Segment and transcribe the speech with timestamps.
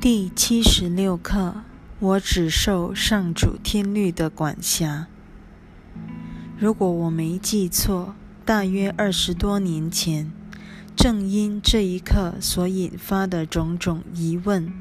[0.00, 1.62] 第七十六课：
[1.98, 5.08] 我只受上主天律的管辖。
[6.56, 8.14] 如果我没记错，
[8.44, 10.30] 大约二十多年前，
[10.94, 14.72] 正因这一刻所引发的种种疑问，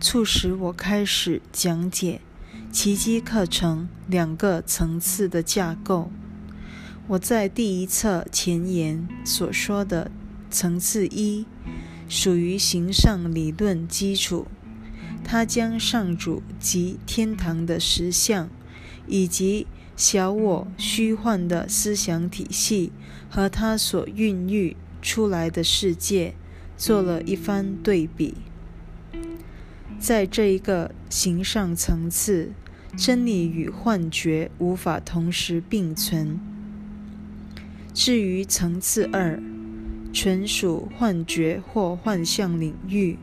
[0.00, 2.20] 促使我开始讲解
[2.72, 6.10] 奇迹课程两个层次的架构。
[7.06, 10.10] 我在第一册前言所说的
[10.50, 11.46] 层次一。
[12.08, 14.46] 属于形上理论基础，
[15.24, 18.48] 它将上主及天堂的实相，
[19.06, 19.66] 以及
[19.96, 22.92] 小我虚幻的思想体系
[23.30, 26.34] 和它所孕育出来的世界
[26.76, 28.34] 做了一番对比。
[29.98, 32.52] 在这一个形上层次，
[32.96, 36.40] 真理与幻觉无法同时并存。
[37.94, 39.40] 至于层次二，
[40.12, 43.18] 纯属幻觉或幻象领域，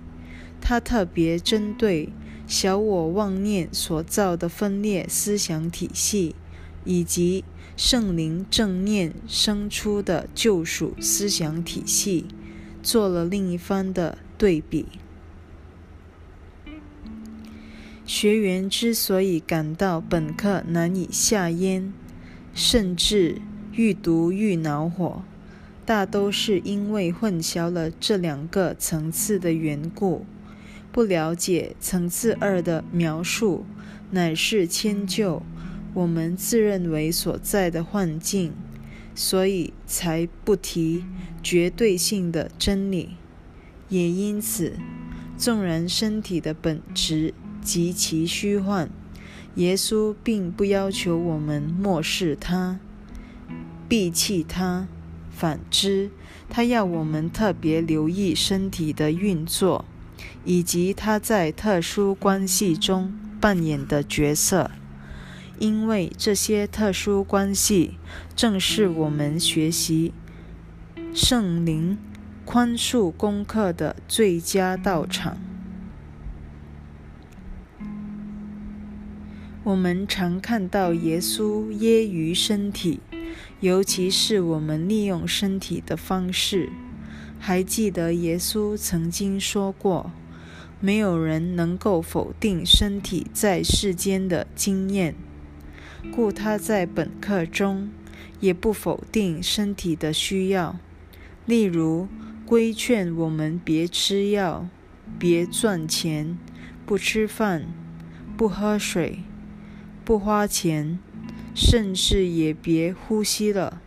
[0.59, 2.09] 它特别针对
[2.47, 6.35] 小我妄念所造的分裂思想体系，
[6.83, 7.43] 以及
[7.77, 12.25] 圣灵正念生出的救赎思想体系，
[12.81, 14.87] 做了另一番的对比。
[18.05, 21.93] 学员之所以感到本课难以下咽，
[22.55, 23.39] 甚至
[23.73, 25.21] 愈读愈恼火。
[25.89, 30.23] 大都是因为混淆了这两个层次的缘故，
[30.91, 33.65] 不了解层次二的描述，
[34.11, 35.41] 乃是迁就
[35.95, 38.53] 我们自认为所在的幻境，
[39.15, 41.05] 所以才不提
[41.41, 43.15] 绝对性的真理。
[43.87, 44.73] 也因此，
[45.35, 48.91] 纵然身体的本质极其虚幻，
[49.55, 52.79] 耶稣并不要求我们漠视它、
[53.89, 54.87] 摒弃它。
[55.39, 56.11] 反之，
[56.49, 59.85] 他要我们特别留意身体的运作，
[60.43, 64.69] 以及他在特殊关系中扮演的角色，
[65.57, 67.93] 因为这些特殊关系
[68.35, 70.13] 正是我们学习
[71.13, 71.97] 圣灵
[72.43, 75.37] 宽恕功课的最佳道场。
[79.63, 82.99] 我们常看到耶稣揶揄身体。
[83.61, 86.69] 尤其是我们利用身体的方式，
[87.37, 90.13] 还记得耶稣曾经说过
[90.79, 95.13] ：“没有人能够否定身体在世间的经验，
[96.15, 97.89] 故他在本课中
[98.39, 100.79] 也不否定身体的需要。
[101.45, 102.07] 例如，
[102.45, 104.69] 规劝我们别吃药、
[105.19, 106.37] 别赚钱、
[106.85, 107.65] 不吃饭、
[108.37, 109.19] 不喝水、
[110.05, 110.97] 不花钱。”
[111.53, 113.81] 甚至也别呼吸了。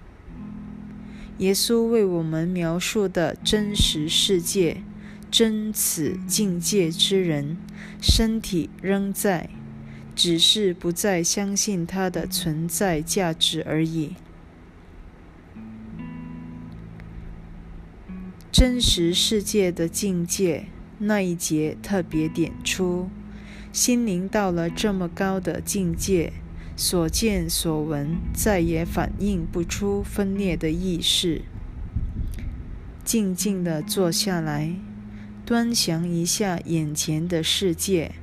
[1.38, 4.82] 耶稣为我们描述的真实世界，
[5.30, 7.56] 真此境界之人，
[8.00, 9.48] 身体仍在，
[10.14, 14.14] 只是不再相信它的存在价值而已。
[18.52, 20.66] 真实世界的境界
[20.98, 23.08] 那一节特别点出，
[23.72, 26.34] 心灵到了这么高的境界。
[26.84, 31.42] 所见所闻再也反映不出分裂的意识。
[33.04, 34.74] 静静地坐下来，
[35.46, 38.16] 端详一下眼前的世界，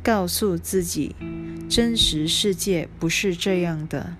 [0.00, 1.16] 告诉自己，
[1.68, 4.14] 真实世界不是这样的。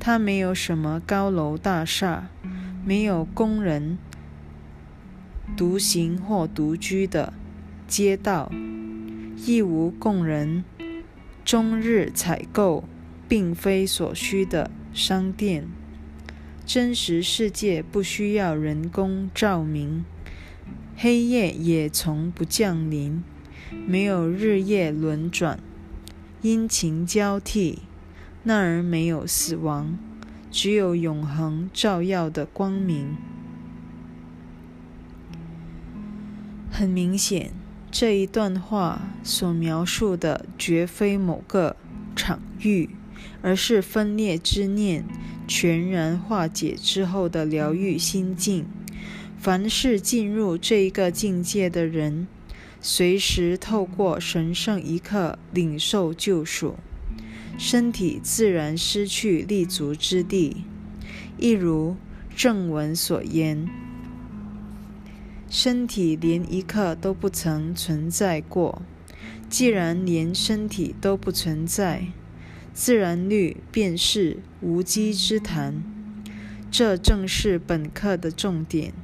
[0.00, 2.30] 它没有什么高楼大厦，
[2.84, 3.96] 没有工人
[5.56, 7.32] 独行或独居的
[7.86, 8.50] 街道，
[9.36, 10.64] 亦无供人
[11.44, 12.82] 终日采购。
[13.30, 15.68] 并非所需的商店。
[16.66, 20.04] 真实世界不需要人工照明，
[20.96, 23.22] 黑夜也从不降临，
[23.86, 25.60] 没有日夜轮转，
[26.42, 27.78] 阴晴交替。
[28.42, 29.96] 那儿没有死亡，
[30.50, 33.16] 只有永恒照耀的光明。
[36.72, 37.52] 很明显，
[37.92, 41.76] 这一段话所描述的绝非某个
[42.16, 42.90] 场域。
[43.42, 45.04] 而是分裂之念
[45.46, 48.66] 全然化解之后的疗愈心境。
[49.38, 52.28] 凡是进入这一个境界的人，
[52.80, 56.76] 随时透过神圣一刻领受救赎，
[57.58, 60.64] 身体自然失去立足之地。
[61.38, 61.96] 一如
[62.36, 63.66] 正文所言，
[65.48, 68.82] 身体连一刻都不曾存在过。
[69.48, 72.04] 既然连身体都不存在，
[72.80, 75.82] 自然律便是无稽之谈，
[76.70, 78.94] 这正是本课的重点。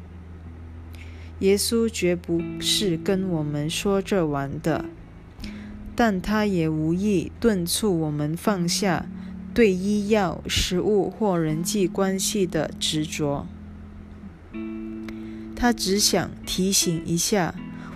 [1.40, 4.86] 耶稣绝不是跟我们说这玩的，
[5.94, 9.04] 但他也无意敦促我们放下
[9.52, 13.46] 对医药、食物或人际关系的执着。
[15.54, 17.54] 他只想提醒一下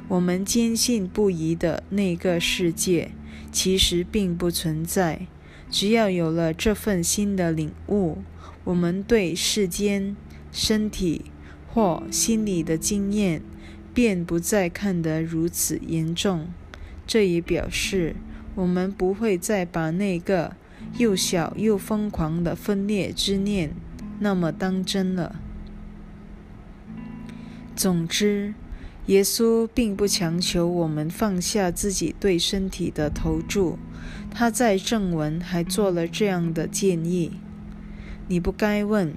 [0.09, 3.13] 我们坚信不疑的那个世界，
[3.51, 5.27] 其实并不存在。
[5.71, 8.19] 只要有了这份新的领悟，
[8.65, 10.17] 我们对世间、
[10.51, 11.27] 身体
[11.69, 13.41] 或心理的经验，
[13.95, 16.49] 便不再看得如此严重。
[17.07, 18.17] 这也表示，
[18.57, 20.57] 我们不会再把那个
[20.99, 23.73] 又小又疯狂的分裂之念
[24.19, 25.41] 那么当真了。
[27.77, 28.55] 总之，
[29.07, 33.79] 耶稣并不强求我们放下自己对身体的投注。
[34.33, 37.33] 他在正文还做了这样的建议：
[38.29, 39.13] 你不该问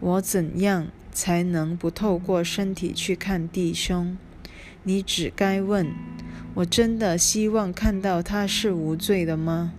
[0.00, 4.16] 我怎样才能不透过身体去看弟兄，
[4.82, 5.88] 你只该问
[6.54, 9.72] 我真的希望看到他是无罪的吗？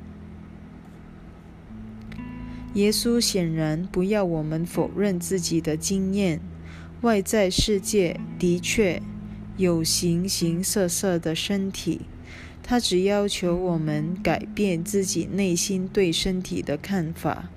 [2.73, 6.41] 耶稣显然不要我们否认自己的经验。
[7.01, 9.01] 外在世界的确
[9.57, 12.01] 有形形色色的身体，
[12.67, 17.49] 他只要求我们改变自己内心对身体的看法，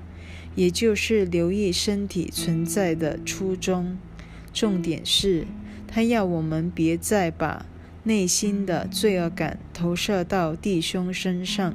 [0.55, 3.97] 也就是留意身体存在的初衷。
[4.53, 5.47] 重点是，
[5.87, 7.65] 他要我们别再把
[8.03, 11.75] 内心的罪恶感投射到弟兄身上，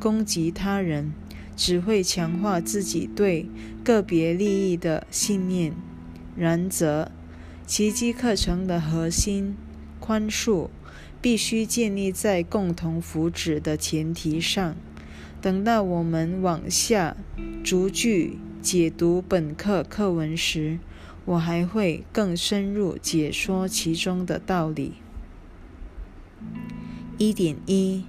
[0.00, 1.12] 攻击他人，
[1.54, 3.48] 只会强化自己对
[3.84, 5.72] 个别利益的信念。
[6.36, 7.12] 然则，
[7.64, 9.54] 奇迹课程的核心
[10.00, 10.70] 宽恕
[11.24, 14.76] 必须建立在共同福祉的前提上。
[15.40, 17.16] 等到我们往下
[17.64, 20.78] 逐句解读本课课文时，
[21.24, 24.96] 我还会更深入解说其中的道理。
[27.16, 28.04] 一点一，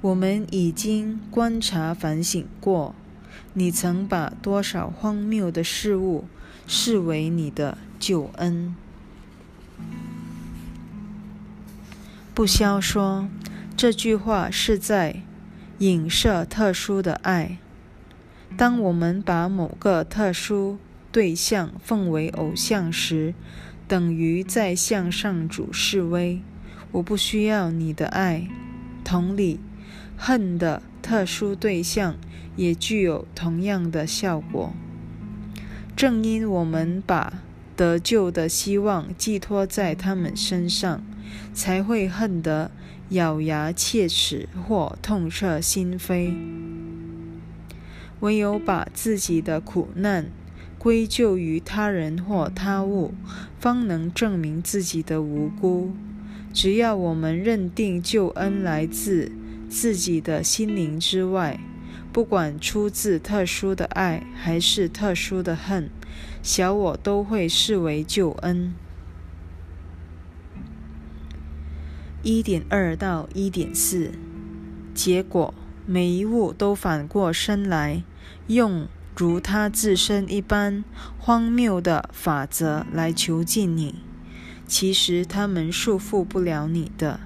[0.00, 2.94] 我们已经观察反省过，
[3.52, 6.24] 你曾把多少荒谬的事物。
[6.66, 8.74] 视为你的救恩。
[12.40, 13.28] 不消说
[13.76, 15.24] 这句话是在
[15.80, 17.58] 影射特殊的爱。
[18.56, 20.78] 当我们把某个特殊
[21.12, 23.34] 对象奉为偶像时，
[23.86, 26.40] 等于在向上主示威。
[26.92, 28.48] 我不需要你的爱。
[29.04, 29.60] 同理，
[30.16, 32.16] 恨的特殊对象
[32.56, 34.72] 也具有同样的效果。
[35.94, 37.42] 正因我们把
[37.76, 41.04] 得救的希望寄托在他们身上，
[41.52, 42.70] 才会恨得
[43.10, 46.34] 咬牙切齿或痛彻心扉。
[48.20, 50.26] 唯有把自己的苦难
[50.78, 53.14] 归咎于他人或他物，
[53.58, 55.92] 方能证明自己的无辜。
[56.52, 59.30] 只要我们认定救恩来自
[59.68, 61.60] 自己的心灵之外，
[62.12, 65.88] 不管出自特殊的爱还是特殊的恨，
[66.42, 68.74] 小我都会视为救恩。
[72.22, 74.12] 一点二到一点四，
[74.94, 75.54] 结果
[75.86, 78.02] 每一物都反过身来，
[78.46, 78.86] 用
[79.16, 80.84] 如他自身一般
[81.18, 83.94] 荒谬的法则来囚禁你。
[84.66, 87.20] 其实他们束缚不了你的。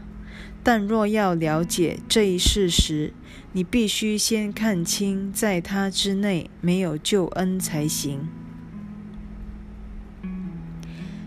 [0.63, 3.13] 但若要了解这一事实，
[3.53, 8.29] 你必须先看清，在他之内没有救恩才行。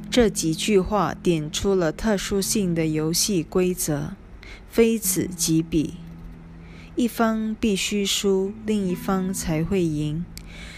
[0.09, 4.13] 这几句话点出了特殊性的游戏规则：
[4.69, 5.95] 非此即彼，
[6.95, 10.25] 一方必须输，另一方才会赢。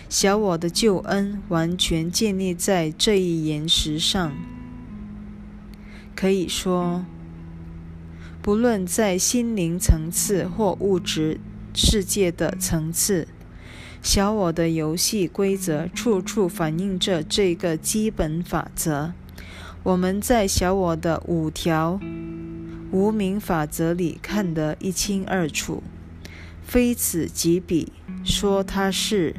[0.09, 4.33] 小我的救恩完全建立在这一岩石上，
[6.15, 7.05] 可以说。
[8.41, 11.39] 不论在心灵层次或物质
[11.75, 13.27] 世界的层次，
[14.01, 19.13] 小我的游戏规则处处反映着这个基本法则。
[19.83, 21.99] 我们在小我的五条
[22.91, 25.81] 无名法则里看得一清二楚。
[26.61, 27.91] 非此即彼，
[28.23, 29.35] 说它是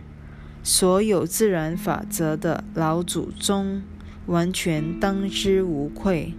[0.63, 3.83] 所有自然法则的老祖宗，
[4.27, 6.35] 完全当之无愧。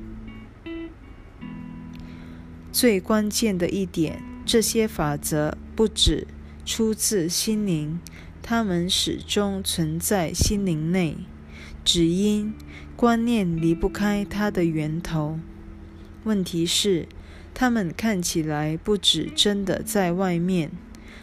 [2.72, 6.28] 最关键的一点，这些法则不只
[6.66, 8.00] 出自心灵，
[8.42, 11.18] 它们始终存在心灵内，
[11.86, 12.54] 只因
[13.02, 15.40] 观念离不开它的源头。
[16.24, 17.08] 问题是，
[17.52, 20.70] 它们看起来不止真的在外面，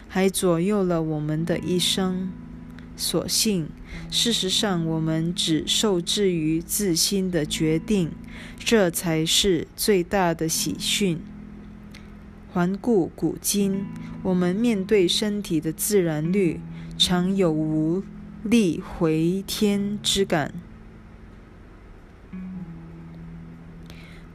[0.09, 2.33] 还左右了我们的一生。
[2.97, 3.69] 所幸，
[4.11, 8.11] 事实上，我们只受制于自心的决定，
[8.57, 11.21] 这才是最大的喜讯。
[12.51, 13.85] 环顾古今，
[14.23, 16.59] 我们面对身体的自然律，
[16.97, 18.03] 常有无
[18.43, 20.49] 力回天之感；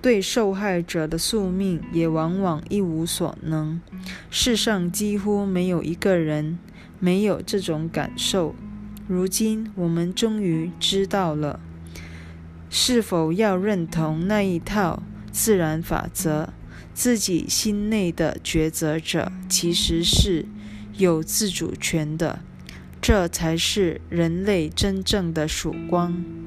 [0.04, 3.80] 对受害者的宿命，也往往一无所能。
[4.28, 6.58] 世上几乎没有一个人。
[7.00, 8.54] 没有这种感受。
[9.08, 11.60] 如今我们终于知道了，
[12.70, 16.50] 是否要认同那一套自然法则？
[16.94, 20.46] 自己心内的抉择者其实是
[20.96, 22.40] 有自主权的，
[23.02, 26.43] 这才是人类真正的曙光。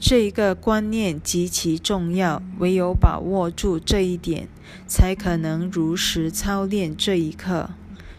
[0.00, 4.48] 这一个观念极其重要，唯有把握住这一点，
[4.86, 7.70] 才可能如实操练这一刻。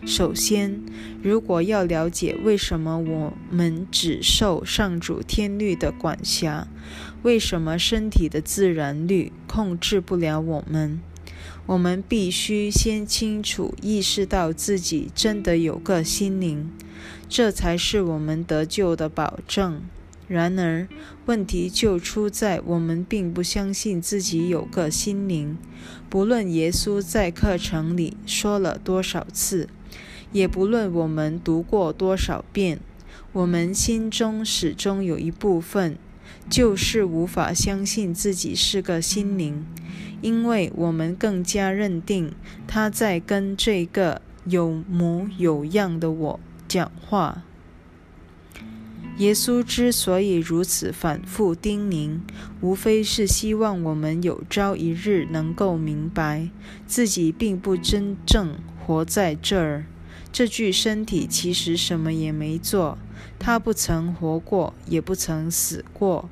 [0.06, 0.82] 首先，
[1.24, 6.68] 如果要了解为什么我们只受上主天律的管辖，
[7.24, 11.00] 为什么身体的自然律控制不了我们，
[11.66, 16.70] 我们必须先清楚意识到自己真的有个心灵，
[17.28, 19.82] 这才是我们得救的保证。
[20.30, 20.88] 然而，
[21.26, 25.58] 问题就出在我们并不相信自己有个心灵。
[26.08, 29.68] 不论耶稣在课程里说了多少次，
[30.32, 32.80] 也不论我们读过多少遍，
[33.34, 35.98] 我们心中始终有一部分，
[36.48, 39.66] 就是无法相信自己是个心灵，
[40.22, 42.32] 因为我们更加认定
[42.68, 47.42] 他在跟这个有模有样的我讲话。
[49.20, 52.22] 耶稣之所以如此反复叮咛，
[52.62, 56.50] 无非是希望我们有朝一日能够明白，
[56.88, 59.86] 自己并不真正活在这儿。
[60.32, 62.98] 这具身体其实什么也没做，
[63.38, 66.30] 他不曾活过，也不曾死过，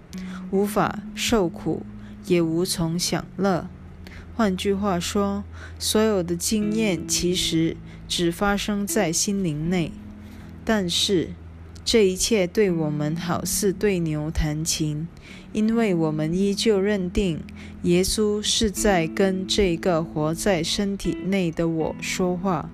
[0.50, 1.86] 无法受苦，
[2.28, 3.68] 也无从享乐。
[4.34, 5.44] 换句话说，
[5.78, 7.76] 所有的经验其实
[8.08, 9.92] 只发生在心灵内，
[10.64, 11.32] 但是。
[11.88, 15.08] 这一切对我们好似对牛弹琴，
[15.54, 17.40] 因为我们依旧认定
[17.84, 22.70] 耶稣是在跟这个活在身体内的我说话。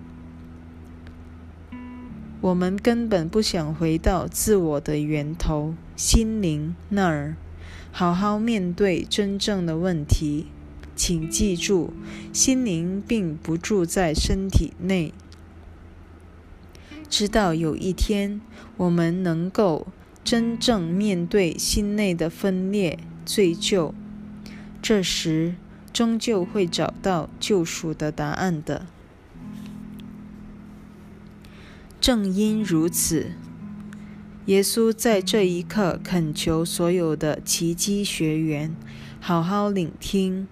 [2.41, 7.35] 我们根本不想回到自我的源头——心灵那儿，
[7.91, 10.47] 好好面对真正的问题。
[10.95, 11.93] 请记住，
[12.33, 15.13] 心灵并不住在身体内。
[17.13, 18.41] 直到有一天，
[18.75, 19.85] 我们能够
[20.23, 23.93] 真正面对心内的分裂、罪疚，
[24.81, 25.53] 这时
[25.93, 28.87] 终究会找到救赎的答案的。
[32.01, 33.33] 正因如此，
[34.47, 38.75] 耶稣在这一刻恳求所有的奇迹学员
[39.19, 40.47] 好好聆听，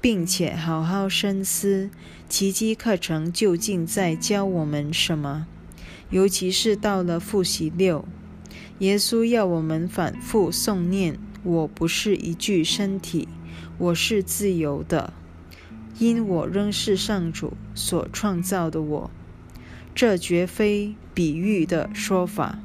[0.00, 1.88] 并且好好深思，
[2.28, 5.46] 奇迹课程究竟在教我们什么。
[6.10, 8.04] 尤其是到了复习六，
[8.80, 13.28] 耶稣要我们反复诵念：“我不是一具身体，
[13.78, 15.12] 我是自由的，
[16.00, 19.10] 因我仍是上主所创造的我。”
[19.94, 22.58] 这绝非比喻的说法，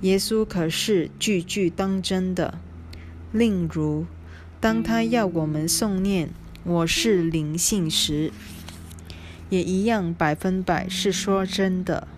[0.00, 2.58] 耶稣可是句句当真的。
[3.32, 4.06] 例如，
[4.60, 6.30] 当他要我们诵念
[6.64, 8.32] “我是灵性”时，
[9.50, 12.08] 也一样百分百是说真的。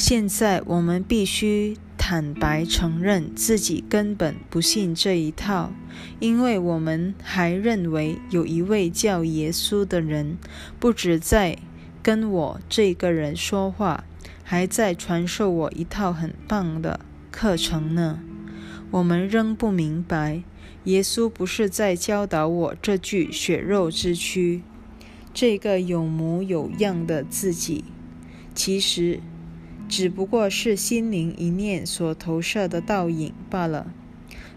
[0.00, 5.74] 现在我们必须坦白承认自己根本不信这一套，
[6.18, 10.38] 因为我们还认为有一位叫耶稣的人，
[10.78, 11.58] 不止在
[12.02, 14.04] 跟我这个人说话，
[14.42, 18.20] 还在传授我一套很棒的课程呢。
[18.90, 20.42] 我们仍不明白，
[20.84, 24.62] 耶稣不是在教导我这具血肉之躯，
[25.34, 27.84] 这个有模有样的自己，
[28.54, 29.20] 其实。
[29.90, 33.92] 只不过是心灵一念所投射的倒影罢了。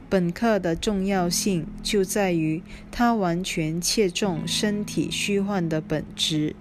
[0.07, 2.61] 本课的重要性就在于
[2.91, 6.55] 它完全切中身体虚幻的本质。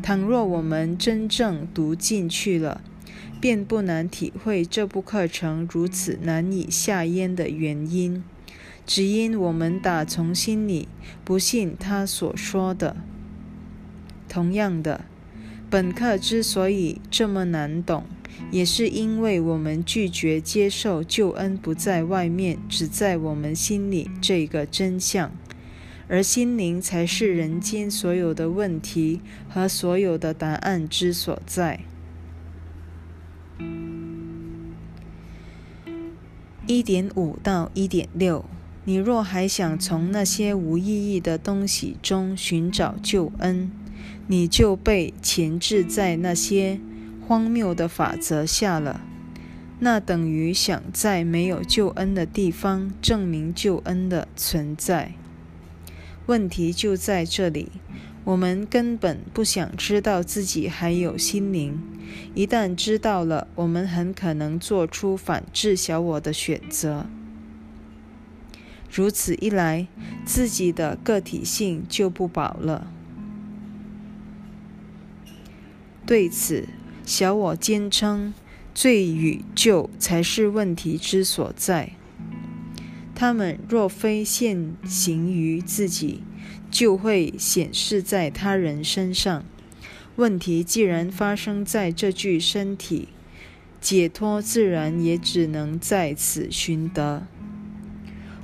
[0.00, 2.80] 倘若我们真正读进去了，
[3.40, 8.22] 便不难体会这部课程如此难以下咽的原因，
[8.86, 10.86] 只因我们打从心里
[11.24, 12.96] 不信他所说的。
[14.28, 15.06] 同样的。
[15.72, 18.04] 本课之所以这么难懂，
[18.50, 25.32] 也是因为我们拒绝接受救恩不在外面，只在我们心里这个真相。
[26.08, 31.80] 而心灵才是人间所有的问题和所有的答案之所在。
[36.66, 38.44] 一点五到一点六，
[38.84, 43.70] 你若还想从那些无意义的东西中寻找救恩，
[44.26, 46.80] 你就被钳制在那些
[47.26, 49.00] 荒谬的法则下了。
[49.80, 55.12] 那等于想在没有救恩的地方证明救恩的存在。
[56.26, 57.72] 问题就在这里，
[58.22, 61.80] 我们根本不想知道自己还有心灵。
[62.34, 67.06] 一旦知道了，我们很可能做出反制小我的选择。
[68.88, 69.88] 如此一来，
[70.24, 72.92] 自己的个体性就不保了。
[76.12, 76.68] 对此，
[77.06, 78.34] 小我坚称，
[78.74, 81.92] 罪与救才是问题之所在。
[83.14, 86.22] 他们若非现行于自己，
[86.70, 89.42] 就会显示在他人身上。
[90.16, 93.08] 问题既然发生在这具身体，
[93.80, 97.26] 解脱自然也只能在此寻得。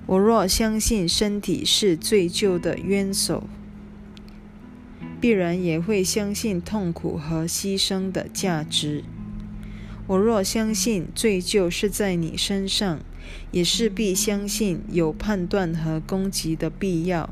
[0.07, 3.47] 我若相信身体是罪疚的冤首，
[5.21, 9.05] 必然也会相信痛苦和牺牲的价值。
[10.07, 13.01] 我若相信罪疚是在你身上，
[13.51, 17.29] 也势必相信有判断和攻击的必要。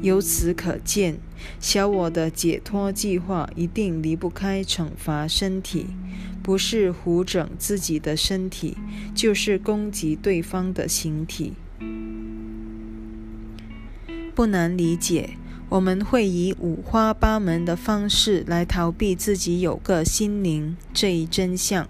[0.00, 1.18] 由此可见，
[1.60, 5.86] 小我的解脱计划一定离不开惩罚身体，
[6.42, 8.76] 不是胡整自己的身体，
[9.14, 11.52] 就是攻击对方的形体。
[14.34, 15.36] 不难理解，
[15.68, 21.88] 我们会以五花八门的方式来逃避自己有个心灵这一真相。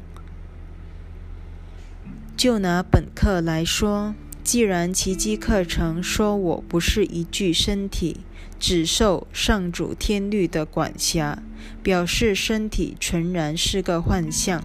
[2.37, 4.15] 就拿本课来说。
[4.45, 8.23] 既然奇迹课程说我不是一具身体，
[8.59, 11.41] 只受上主天律的管辖，
[11.81, 14.65] 表示身体纯然是个幻象，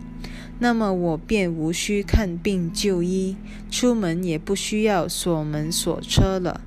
[0.57, 3.37] 那么我便无需看病就医，
[3.69, 6.61] 出门也不需要锁门锁车了。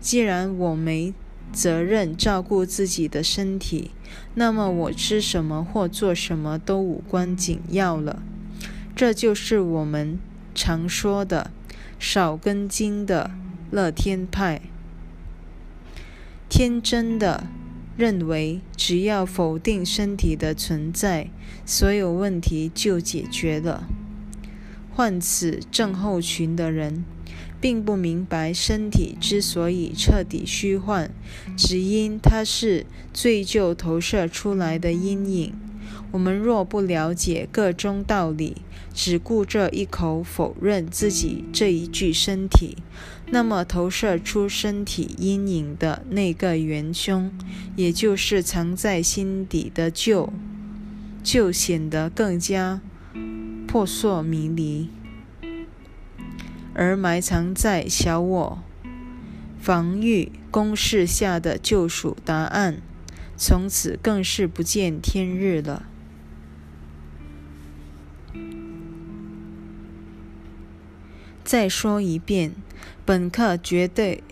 [0.00, 1.14] 既然我没
[1.52, 3.90] 责任照顾自己的身体，
[4.34, 8.22] 那么我吃什么或做什么都无关紧要了。
[8.96, 10.18] 这就是我们
[10.54, 11.50] 常说的。
[11.98, 13.30] 少根筋的
[13.70, 14.62] 乐天派，
[16.48, 17.44] 天真的
[17.94, 21.28] 认为，只要否定身体的存在，
[21.66, 23.84] 所有问题就解决了。
[24.94, 27.04] 患此症候群的人，
[27.60, 31.10] 并不明白身体之所以彻底虚幻，
[31.56, 35.52] 只因它是罪疚投射出来的阴影。
[36.12, 38.56] 我们若不了解各中道理，
[38.92, 42.78] 只顾着一口否认自己这一具身体，
[43.30, 47.30] 那么投射出身体阴影的那个元凶，
[47.76, 50.32] 也就是藏在心底的旧，
[51.22, 52.80] 就显得更加
[53.68, 54.88] 扑朔迷离；
[56.74, 58.62] 而埋藏在小我
[59.60, 62.80] 防御攻势下的救赎答案，
[63.36, 65.86] 从此更是不见天日了。
[71.44, 72.52] 再说一遍，
[73.04, 74.22] 本课绝对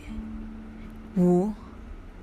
[1.16, 1.53] 无。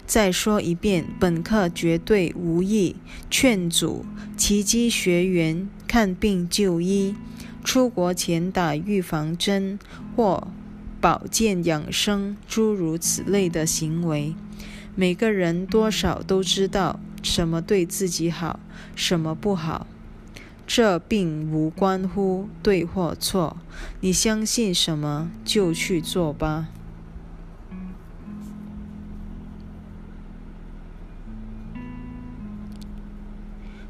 [0.07, 2.95] 再说一遍，本课绝对无意
[3.29, 4.05] 劝阻
[4.37, 7.15] 奇迹学员看病就医、
[7.65, 9.79] 出国前打预防针
[10.15, 10.47] 或
[11.01, 14.35] 保健养生诸如此类的行为。
[14.93, 18.59] 每个人多少都知道什么对自己好，
[18.95, 19.87] 什么不好。
[20.67, 23.57] 这并无关乎对或错，
[23.99, 26.67] 你相信什么就去做吧。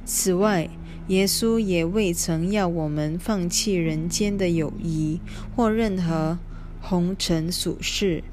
[0.05, 0.69] 此外，
[1.07, 5.19] 耶稣也未曾要我们放弃人间的友谊
[5.55, 6.39] 或任何
[6.81, 8.23] 红尘俗事，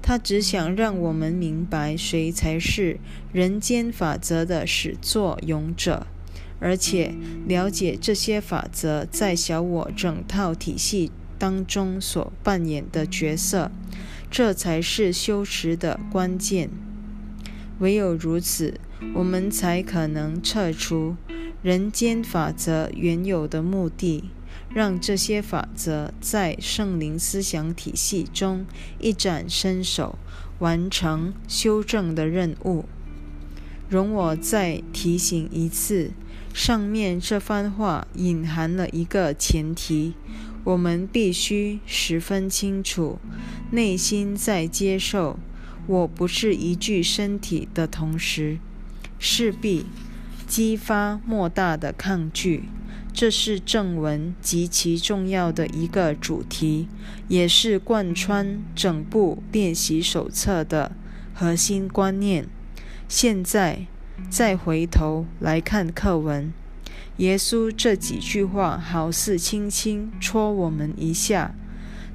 [0.00, 3.00] 他只想让我们明白谁才是
[3.32, 6.06] 人间法则的始作俑者。
[6.60, 7.14] 而且
[7.48, 13.72] 了解这些法则在小我整套体系当中所扮演的角色，
[14.30, 16.68] 这才是修持的关键。
[17.78, 18.78] 唯有如此，
[19.14, 21.16] 我们才可能撤除
[21.62, 24.30] 人间法则原有的目的，
[24.72, 28.64] 让这些法则在圣灵思想体系中
[28.98, 30.18] 一展身手，
[30.58, 32.84] 完成修正的任务。
[33.88, 36.12] 容我再提醒一次。
[36.52, 40.14] 上面这番话隐含了一个前提：
[40.64, 43.20] 我们必须十分清楚，
[43.70, 45.38] 内心在接受
[45.86, 48.58] “我不是一具身体”的同时，
[49.20, 49.86] 势必
[50.48, 52.64] 激发莫大的抗拒。
[53.12, 56.88] 这是正文极其重要的一个主题，
[57.28, 60.92] 也是贯穿整部练习手册的
[61.34, 62.46] 核心观念。
[63.08, 63.86] 现在
[64.28, 66.52] 再回头来看课文。
[67.16, 71.54] 耶稣这几句话好似轻轻戳我们一下，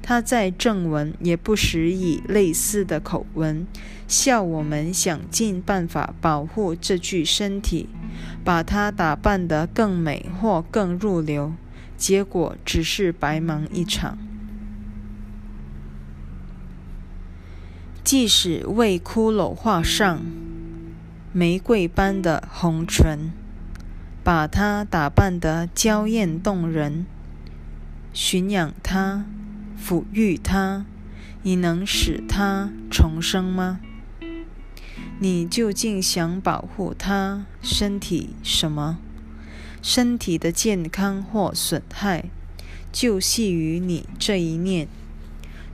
[0.08, 3.66] 他在正文也不时以类似的口吻
[4.06, 7.88] 笑我们想尽办法保护这具身体，
[8.44, 11.54] 把它打扮得更美或更入流，
[11.96, 14.16] 结果只是白忙一场。
[18.04, 20.20] 即使为骷髅画上
[21.32, 23.32] 玫瑰般的红唇。
[24.22, 27.06] 把它打扮得娇艳动人，
[28.12, 29.24] 驯养它，
[29.86, 30.84] 抚育它，
[31.44, 33.78] 你能使它重生吗？
[35.20, 38.98] 你究竟想保护它身体什么？
[39.80, 42.24] 身体的健康或损害，
[42.90, 44.88] 就系于你这一念。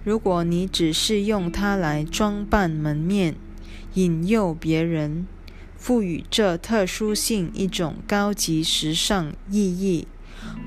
[0.05, 3.35] 如果你只是用它来装扮门面，
[3.95, 5.27] 引诱别人。
[5.79, 10.07] 赋予这特殊性一种高级时尚意义，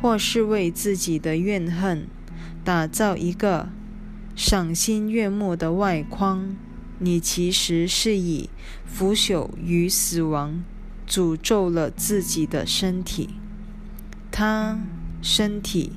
[0.02, 2.08] 或是为自己的怨恨
[2.66, 3.70] 打造一个
[4.36, 6.56] 赏心悦目的外框，
[6.98, 8.50] 你其实是以
[8.86, 10.64] 腐朽与死亡
[11.08, 13.30] 诅咒了自己的身体。
[14.32, 14.80] 他
[15.22, 15.92] 身体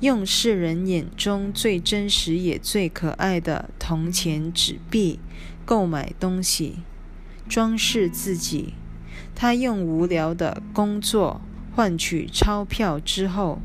[0.00, 5.20] 用世人眼中最真实也最可爱的铜钱纸币
[5.66, 6.78] 购买东西。
[7.46, 8.74] 装饰自己，
[9.34, 11.40] 他用无聊的工作
[11.74, 13.60] 换取钞票之后，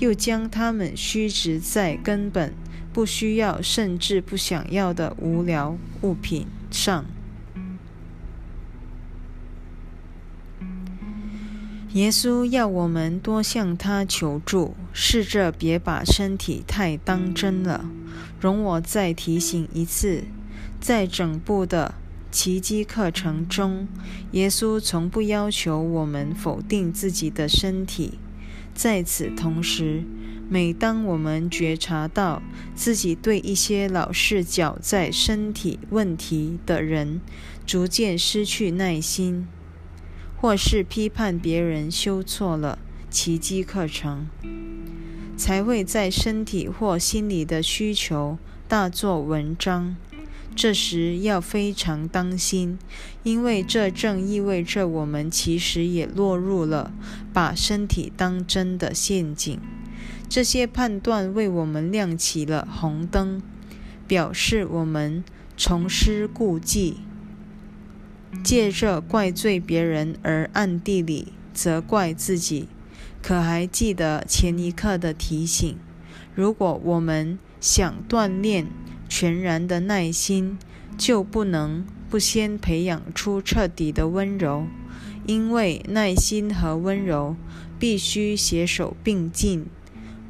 [0.00, 2.52] 又将它们虚掷在根本
[2.92, 7.04] 不需要甚至不想要的无聊物品上。
[11.92, 17.84] 耶稣要我们多向他求助，试着别把身体太当真了。
[18.40, 20.24] 容我再提醒一次，
[20.80, 21.94] 在整部的。
[22.32, 23.88] 奇迹课程中，
[24.30, 28.20] 耶稣从不要求我们否定自己的身体。
[28.80, 30.04] 在此同时，
[30.48, 32.42] 每当我们觉察到
[32.74, 37.20] 自己对一些老是搅在身体问题的人
[37.66, 39.46] 逐渐失去耐心，
[40.40, 42.78] 或是批判别人修错了
[43.10, 44.26] 奇迹课程，
[45.36, 49.94] 才会在身体或心理的需求大做文章。
[50.54, 52.78] 这时要非常当心，
[53.22, 56.92] 因为这正意味着我们其实也落入了
[57.32, 59.58] 把身体当真的陷阱。
[60.28, 63.42] 这些判断为我们亮起了红灯，
[64.06, 65.24] 表示我们
[65.56, 66.98] 重施故技，
[68.44, 72.68] 借着怪罪别人而暗地里责怪自己。
[73.22, 75.76] 可还记得前一刻的提醒？
[76.34, 78.68] 如果我们想锻炼，
[79.10, 80.56] 全然的耐心，
[80.96, 84.66] 就不能不先培养出彻底的温柔，
[85.26, 87.36] 因为耐心和温柔
[87.78, 89.66] 必须携手并进。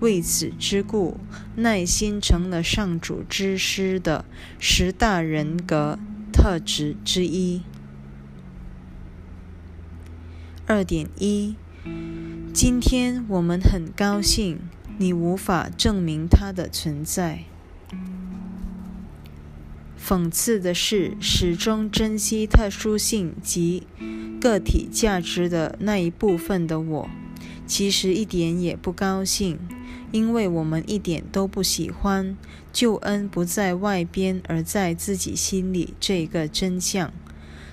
[0.01, 1.21] 为此之故，
[1.57, 4.25] 耐心成了上主之师的
[4.59, 5.99] 十大人格
[6.33, 7.61] 特质之一。
[10.65, 11.55] 二点一，
[12.55, 14.59] 今天我们很高兴，
[14.97, 17.50] 你无法证明它的存在。
[20.03, 23.87] 讽刺的是，始终珍惜特殊性及
[24.41, 27.11] 个体价值的那一部分的我，
[27.67, 29.59] 其实一点也不高兴，
[30.11, 32.37] 因为我们一点都不喜欢
[32.73, 37.13] 救恩不在外边而在自己心里这个真相。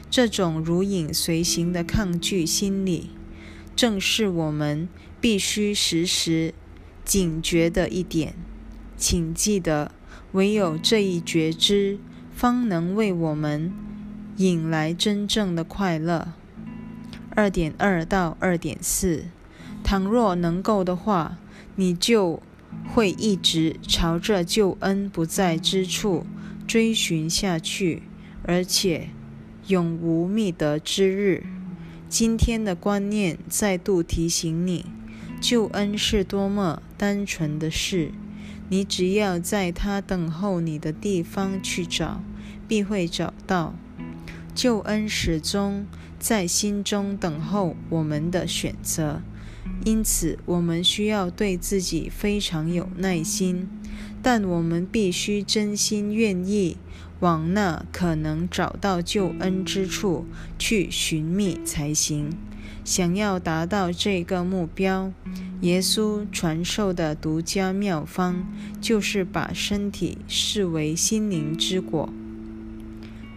[0.09, 3.09] 这种如影随形的抗拒心理，
[3.75, 4.87] 正是我们
[5.19, 6.53] 必须时时
[7.03, 8.35] 警觉的一点。
[8.95, 9.91] 请记得，
[10.33, 11.97] 唯有这一觉知。
[12.37, 13.73] 方能为我们
[14.35, 16.33] 引来真正的快乐。
[17.31, 19.25] 二点二到二点四，
[19.83, 21.39] 倘若能够的话，
[21.75, 22.43] 你就
[22.93, 26.27] 会一直朝着救恩不在之处
[26.67, 28.03] 追寻下去，
[28.43, 29.09] 而且
[29.65, 31.43] 永无觅得之日。
[32.07, 34.85] 今天的观念再度提醒你，
[35.41, 38.11] 救恩是多么单纯的事。
[38.69, 42.21] 你只要在他等候你的地方去找，
[42.67, 43.73] 必会找到。
[44.53, 45.85] 救恩始终
[46.19, 49.21] 在心中等候我们的选择，
[49.85, 53.67] 因此，我们需要对自己非常有耐心，
[54.23, 56.77] 但我们必须真心愿意
[57.19, 60.25] 往那可能找到救恩之处
[60.57, 62.31] 去寻觅才行。
[62.83, 65.11] 想要达到这个目标，
[65.61, 68.47] 耶稣传授的独家妙方
[68.79, 72.09] 就是把身体视为心灵之果，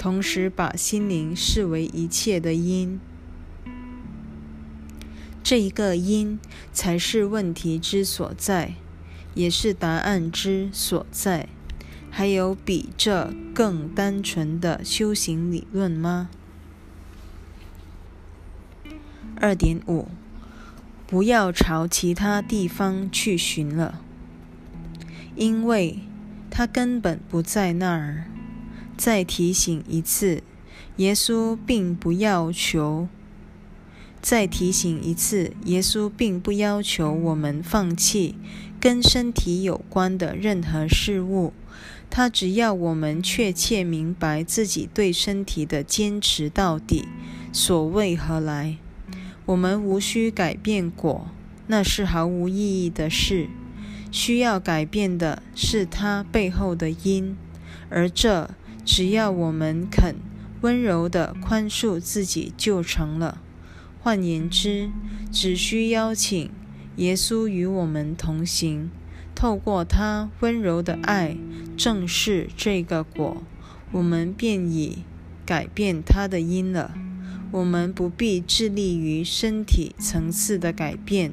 [0.01, 2.99] 同时把心灵视为一切的因。
[5.43, 6.39] 这一个因
[6.73, 8.77] 才是问题之所在，
[9.35, 11.51] 也是答案之所在。
[12.11, 16.31] 还有比这更单纯的修行理论吗？
[19.37, 20.09] 二点五，
[21.07, 24.01] 不要朝其他地方去寻了，
[25.37, 25.99] 因为
[26.51, 28.30] 它根本不在那儿。
[29.01, 30.43] 再提醒一次，
[30.97, 33.09] 耶稣并不要求。
[34.21, 38.35] 再提醒一次，耶稣并不要求我们放弃
[38.79, 41.55] 跟身体有关的任何事物，
[42.11, 47.09] 他只要我们确切明白自己对身体的坚持到底
[47.55, 48.77] 所为何来。
[49.47, 51.29] 我们无需改变果，
[51.69, 53.49] 那是毫无意义的事。
[54.13, 57.39] 需要改变的是它背后的因，
[57.89, 58.51] 而这
[58.85, 60.17] 只要我们肯
[60.61, 63.41] 温柔地宽恕自己就成了。
[64.03, 64.91] 换言之，
[65.31, 66.51] 只需邀请
[66.97, 68.91] 耶稣与我们同行，
[69.35, 71.37] 透过他温柔的爱
[71.77, 73.43] 正视这个果，
[73.93, 75.05] 我们便已
[75.45, 76.95] 改变他的因了。
[77.53, 81.33] 我们不必致力于身体层次的改变，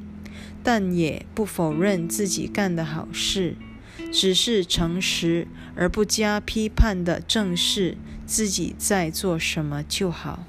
[0.64, 3.56] 但也不否认自己干的好事，
[4.10, 10.44] 只是诚实而不加批判的正视自己在做什么就好。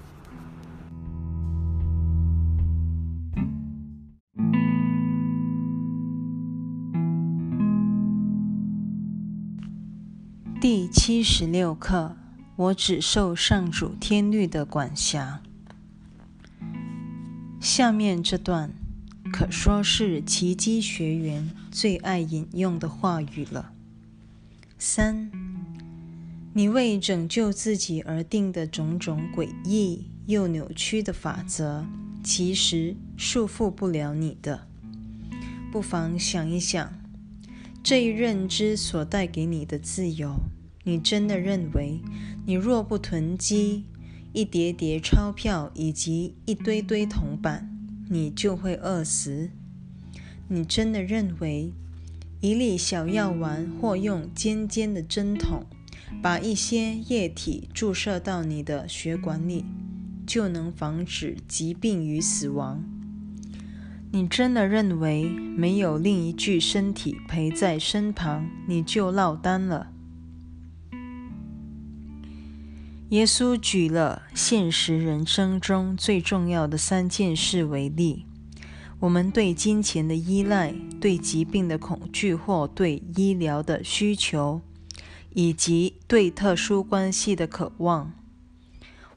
[10.62, 12.18] 第七十六课：
[12.56, 15.42] 我只受上主天律的管辖。
[17.62, 18.74] 下面这段
[19.32, 23.72] 可说是奇迹学员最爱引用的话语了。
[24.78, 25.32] 三，
[26.54, 31.86] 你为拯救自己而定的种种诡异又扭曲的法则，
[32.24, 34.68] 其实束缚不了你的。
[35.72, 36.94] 不妨想一想。
[37.82, 40.36] 这一认知所带给你的自由，
[40.84, 42.02] 你真的认为，
[42.46, 43.86] 你若不囤积
[44.34, 47.79] 一叠叠钞票以及一堆堆铜板，
[48.12, 49.52] 你就会饿死？
[50.48, 51.72] 你真的认为，
[52.42, 55.64] 一粒小药丸或用尖尖的针筒
[56.20, 59.64] 把一些液体注射到你的血管里，
[60.26, 62.84] 就能防止疾病与死亡？
[64.12, 69.92] 你真的认为没有另一具身体陪在身旁，你就落单了？
[73.10, 78.28] 耶稣举了现实人生中最重要的三件事为例：
[79.00, 84.62] 我们对金钱的依赖、对疾病的恐惧或对医疗的需求，
[85.34, 88.14] 以及对特殊关系的渴望。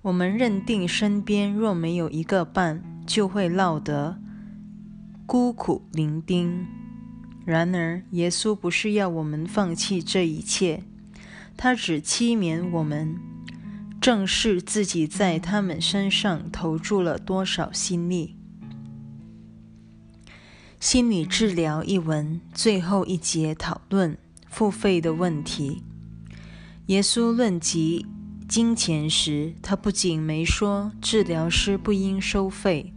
[0.01, 4.19] 我们认定身边若没有一个伴，就会落得。
[5.27, 6.65] 孤苦伶仃。
[7.45, 10.83] 然而，耶稣不是要我们放弃这一切，
[11.59, 13.17] 他只欺勉我们，
[14.03, 18.35] 正视自己在他们身上投注了多少心力。
[20.81, 24.19] 心理治疗一文最后一节讨论
[24.51, 25.85] 付费的问题。
[26.87, 28.05] 耶稣论及
[28.49, 32.93] 金钱时，他不仅没说治疗师不应收费。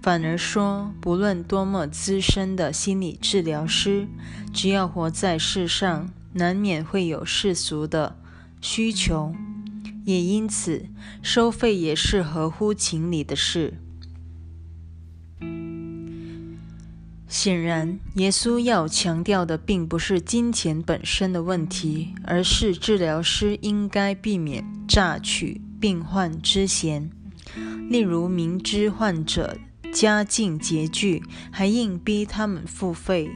[0.00, 4.06] 反而说，不论多么资深的心理治疗师，
[4.54, 8.16] 只要活在世上，难免会有世俗的
[8.60, 9.34] 需求，
[10.06, 10.86] 也因此
[11.20, 13.74] 收费也是合乎情理的事。
[17.28, 27.10] 显然，耶稣要强调的并不是金钱本身的问题，而是治疗师应该避免榨取病患之嫌，
[27.90, 29.58] 例如明知患者。
[29.92, 33.30] 家境拮据，还硬逼他们付费。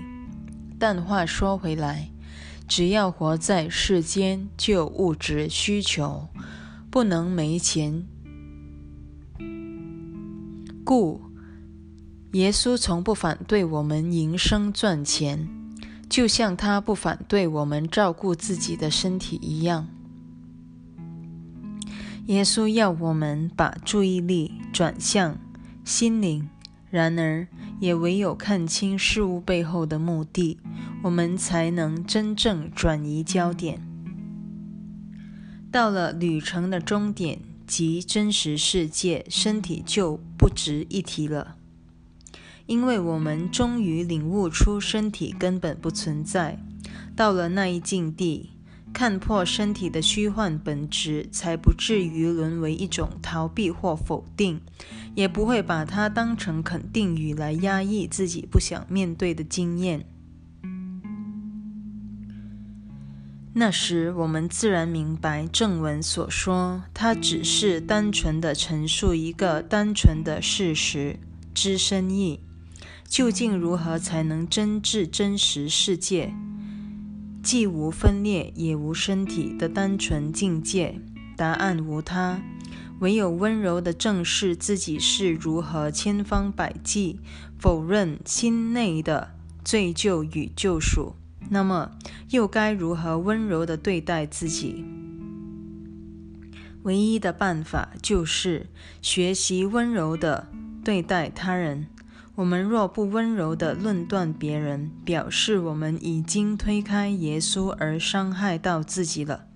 [0.79, 2.11] 但话说回来，
[2.69, 6.29] 只要活在世间，就有物质需求，
[6.91, 8.05] 不能没钱。
[10.85, 11.21] 故
[12.33, 15.49] 耶稣从不反对我们营生赚钱，
[16.09, 19.89] 就像他不反对我们照顾自己的身体一样。
[22.27, 25.39] 耶稣要我们把注意力转向。
[25.85, 26.49] 心灵。
[26.91, 27.47] 然而，
[27.79, 30.59] 也唯有看清事物背后的目的，
[31.05, 33.90] 我们才能真正转移焦点。
[35.73, 41.57] 到了旅程的终点及真实世界，身体就不值一提了，
[42.67, 46.59] 因为我们终于领悟出身体根本不存在。
[47.15, 48.51] 到了那一境地，
[48.93, 54.61] 看破身体的虚幻本质，才不至于沦为一种逃避或否定，
[55.15, 60.05] 也不会把它当成肯定语来压抑自己不想面对的经验。
[63.53, 71.19] 那时，我们自然明白正文所说，它只是单纯的陈述一个单纯的事实
[71.53, 72.41] 之深意。
[73.09, 76.33] 究竟如何才能真至真实世界，
[77.43, 81.01] 既无分裂也无身体的单纯境界？
[81.37, 82.41] 答案无他，
[83.01, 87.19] 唯有温柔的正视自己是如何千方百计
[87.59, 89.33] 否认心内的
[89.65, 91.17] 罪疚与救赎。
[91.53, 91.91] 那么，
[92.31, 94.85] 又该如何温柔地对待自己？
[96.85, 98.69] 唯一的办法就是
[99.03, 100.47] 学习温柔地
[100.85, 101.89] 对待他人。
[102.37, 109.47] 我们若不温柔地论断别人，表示我们已经推开耶稣而伤害到自己了。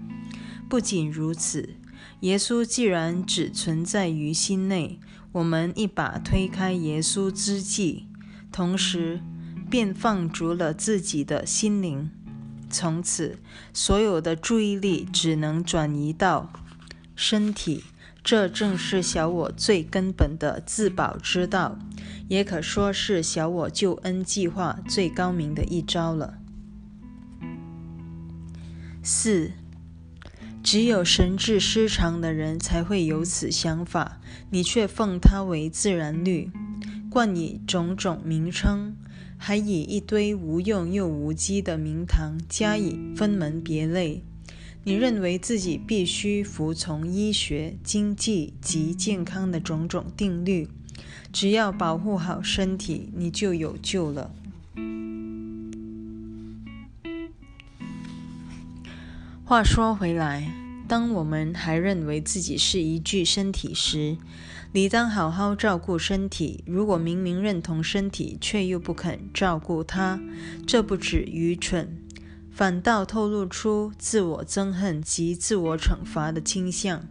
[0.68, 1.76] 不仅如此，
[2.20, 4.98] 耶稣既然只存在于心内，
[5.30, 8.09] 我们一把推开耶稣之际，
[8.50, 9.20] 同时。
[9.74, 12.08] 便放逐了自己的心灵，
[12.70, 13.40] 从此
[13.72, 16.52] 所有的注意力只能转移到
[17.16, 17.82] 身体。
[18.22, 21.76] 这正是小我最根本的自保之道，
[22.28, 26.38] 也可说是小我救恩计划最高明的一招了。
[29.02, 29.50] 四，
[30.62, 36.52] 只有神智失常的人才会有此想法，你却奉它为自然律，
[37.10, 38.94] 冠以种种名称。
[39.46, 44.22] 还以一堆无用又无稽的名堂加以分门别类。
[44.85, 50.66] 你认为自己必须服从医学、经济及健康的种种定律，
[51.30, 54.35] 只要保护好身体，你就有救了。
[59.44, 60.50] 话说回来，
[60.88, 64.16] 当我们还认为自己是一具身体时，
[64.74, 66.64] 理当好好照顾身体。
[66.66, 70.20] 如果明明认同身体，却又不肯照顾它，
[70.66, 71.96] 这不止愚蠢，
[72.50, 77.06] 反倒透露出自我憎恨及自我惩罚的倾向。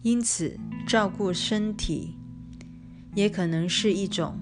[0.00, 2.16] 因此，照顾身体
[3.14, 4.40] 也可能是一种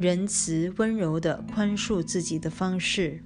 [0.00, 3.22] 仁慈、温柔的宽恕自己的方式。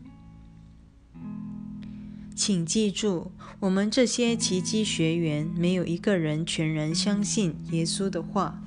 [2.41, 8.63] 请记住，我们这些奇迹学员没有一个人全然相信耶稣的话。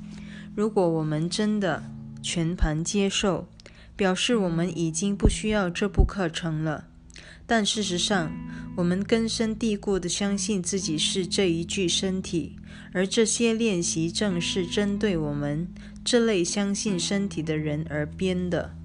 [0.54, 1.84] 如果我们真的
[2.22, 3.48] 全盘接受，
[3.96, 6.86] 表示我们已经不需要这部课程了。
[7.48, 8.32] 但事实上，
[8.78, 12.58] 我们根深蒂固地相信自己是这一具身体，
[12.92, 15.68] 而这些练习正是针对我们
[16.06, 18.76] 这类相信身体的人而编的。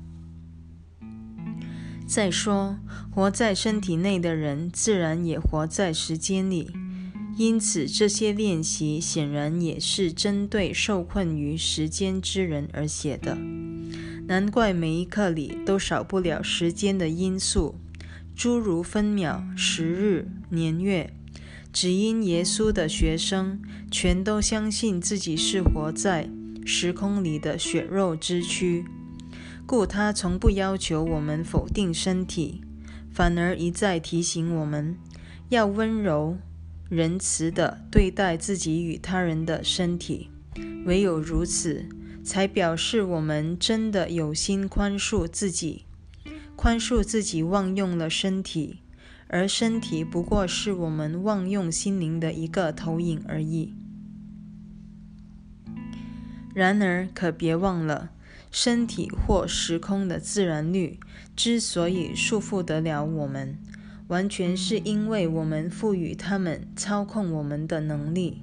[2.09, 2.79] 再说，
[3.11, 6.71] 活在身体内的人，自然也活在时间里，
[7.37, 13.37] 因此这些练习显然也是针对受困于时间之人而写的。
[14.27, 17.75] 难怪每一刻里都少不了时间的因素，
[18.35, 21.13] 诸如分秒、时日、年月。
[21.71, 26.31] 只因耶稣的学生全都相信自己是活在
[26.65, 28.87] 时空里的血肉之躯。
[29.69, 32.63] 故他从不要求我们否定身体，
[33.11, 34.97] 反而一再提醒我们
[35.51, 36.39] 要温柔、
[36.89, 40.31] 仁慈地对待自己与他人的身体。
[40.87, 41.85] 唯有如此，
[42.25, 45.85] 才表示我们真的有心宽恕自己，
[46.57, 48.79] 宽恕自己妄用了身体，
[49.27, 53.75] 而身体不过是我们妄用心灵的一个投影而已。
[56.55, 58.13] 然而，可别忘了。
[58.61, 60.99] 身体或时空的自然律
[61.37, 63.57] 之所以束缚得了我们，
[64.09, 68.43] 完全是因为我们赋予他们操控我们的能力。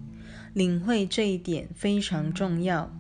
[0.53, 2.95] 领会这一点非常重要。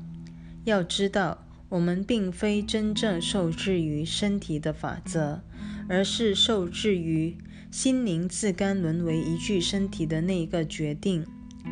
[0.65, 5.41] 要知道，我们并非真正受制于身体的法则，
[5.87, 7.37] 而是受制于
[7.71, 11.25] 心灵自甘沦为一具身体的那个决定。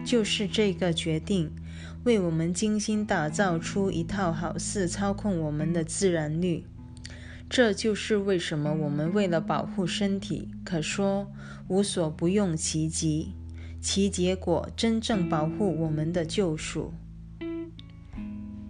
[0.06, 1.52] 就是这个决定。
[2.04, 6.66] 为我们精心打造出一套好似操控我们的自然律，
[7.50, 11.32] 这就是为什么我们为了保护身体，可说
[11.70, 13.34] 无所不用其极，
[13.80, 16.94] 其结果真正保护我们的救赎。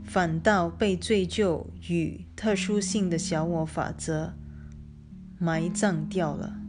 [0.03, 4.35] 反倒被罪疚与特殊性的小我法则
[5.39, 6.62] 埋葬掉了。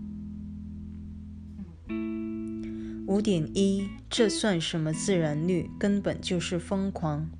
[3.07, 5.71] 五点一，这算什么自然律？
[5.79, 7.31] 根本就是疯狂。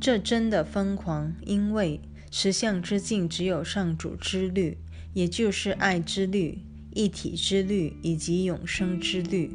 [0.00, 2.00] 这真的疯狂，因为
[2.30, 4.76] 实相之境只有上主之律，
[5.12, 6.58] 也就是爱之律、
[6.92, 9.52] 一体之律以及永生之律。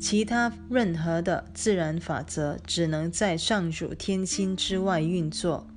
[0.00, 5.68] 其他任何的自然法则只能在上主天心之外运作，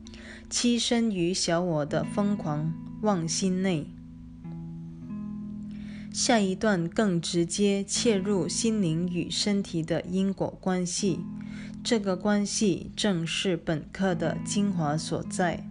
[0.49, 3.86] 栖身于小我的疯狂妄心内。
[6.14, 11.22] 下一段更直接切入心灵与身体的因果关系，
[11.82, 15.66] 这个关系正是本课的精华所在。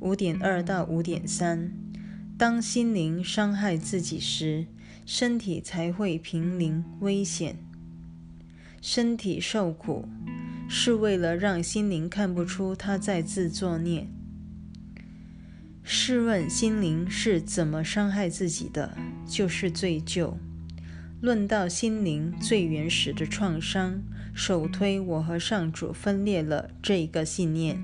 [0.00, 1.72] 五点二到五点三，
[2.36, 4.66] 当心灵伤害自己时，
[5.06, 7.56] 身体才会濒临危险。
[8.80, 10.08] 身体受苦，
[10.68, 14.08] 是为了让心灵看不出他在自作孽。
[15.92, 18.96] 试问心灵是怎么伤害自己的？
[19.26, 20.34] 就是罪疚。
[21.20, 24.00] 论到心灵最原始的创伤，
[24.32, 27.82] 首推我和上主分裂了这一个信念。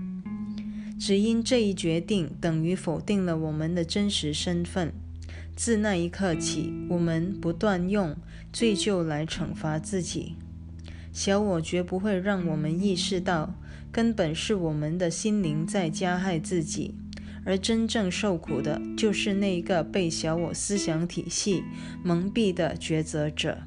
[0.96, 4.92] 只因这一决定等于否定了我们的真实身份。
[5.56, 8.16] 自那一刻起，我们不断用
[8.52, 10.36] 罪疚来惩罚自己。
[11.12, 13.56] 小我绝不会让我们意识到，
[13.90, 16.94] 根本是我们的心灵在加害自己，
[17.46, 21.62] 而真正受苦的就是那个被小我思想体系
[22.02, 23.62] 蒙蔽的抉择者。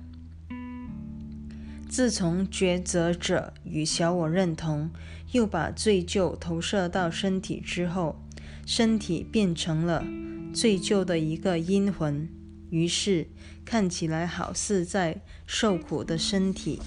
[1.88, 4.91] 自从抉择者与小我认同，
[5.32, 8.21] 又把罪疚投射到身体之后，
[8.65, 10.05] 身体变成了
[10.53, 12.30] 罪疚的一个阴魂，
[12.69, 13.27] 于是
[13.65, 16.80] 看起来好似在受苦的身体。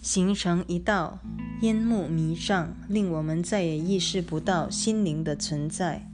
[0.00, 1.18] 形成一道
[1.60, 6.06] 烟幕迷障，令我们再也意识不到心灵的存在。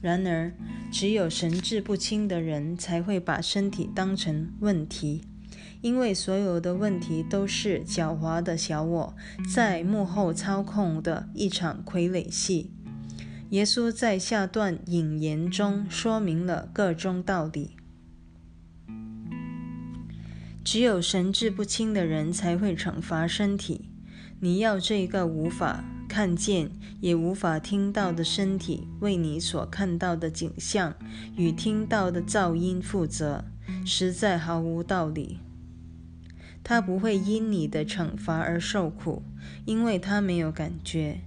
[0.00, 0.52] 然而，
[0.90, 5.24] 只有神志不清的人才会把身体当成问题，
[5.80, 9.14] 因为所有的问题都是狡猾的小我
[9.52, 12.72] 在幕后操控的一场傀儡戏。
[13.50, 17.77] 耶稣在下段引言中说明了各种道理。
[20.64, 23.88] 只有神志不清的人才会惩罚身体。
[24.40, 30.94] 你要这个无法看见也无法听到的身体为你所看到的景象
[31.36, 33.44] 与听到的噪音负责，
[33.84, 35.38] 实在毫无道理。
[36.62, 39.22] 他不会因你的惩罚而受苦，
[39.64, 41.20] 因为他没有感觉。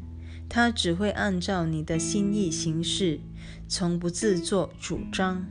[0.47, 3.21] 他只会按照你的心意行事，
[3.67, 5.45] 从不自作主张。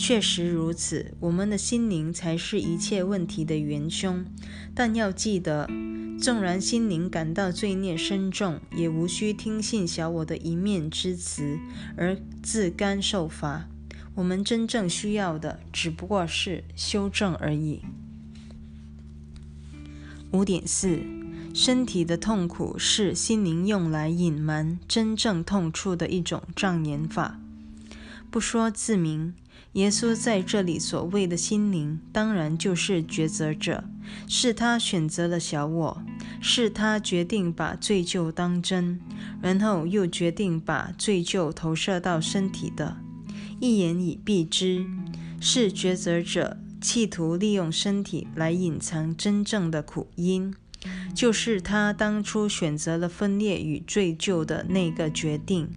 [0.00, 4.24] 确实如此，我们的心灵才是一切问题的元凶。
[4.74, 5.68] 但要记得，
[6.18, 11.58] 纵然心灵感到罪孽深重，也无需听信小我的一面之词
[11.98, 13.68] 而自甘受罚。
[14.14, 17.82] 我们真正需要的，只不过是修正而已。
[20.32, 20.98] 五点四，
[21.52, 27.38] 身体的痛苦是心灵用来隐瞒真正痛处的一种障眼法。
[28.30, 29.34] 不说自明。
[29.74, 33.84] 耶稣在这里所谓的心灵，当然就是抉择者，
[34.26, 36.02] 是他选择了小我，
[36.40, 38.98] 是他决定把罪疚当真，
[39.40, 42.96] 然后又决定把罪疚投射到身体的。
[43.60, 44.84] 一言以蔽之，
[45.40, 50.52] 是抉择者企图利用身体来隐藏真正的苦因，
[51.14, 55.68] 就是他当初选择了分裂与罪疚的那个决定。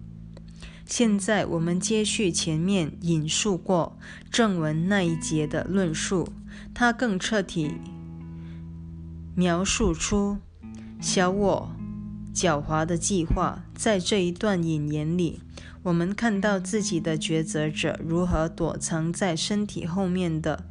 [0.86, 3.98] 现在我们接续前面引述过
[4.30, 6.28] 正文那一节的论述，
[6.72, 7.72] 它更彻底
[9.34, 10.38] 描述出
[11.00, 11.70] 小我
[12.34, 13.64] 狡猾的计划。
[13.74, 15.40] 在这一段引言里，
[15.82, 20.64] 我们看到自己的抉择者如何躲藏在身体后面的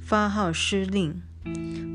[0.00, 1.22] 发号施令，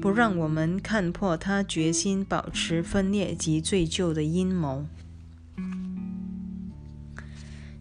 [0.01, 4.87] 不让我们看破他决心保持分裂及罪疚的阴谋。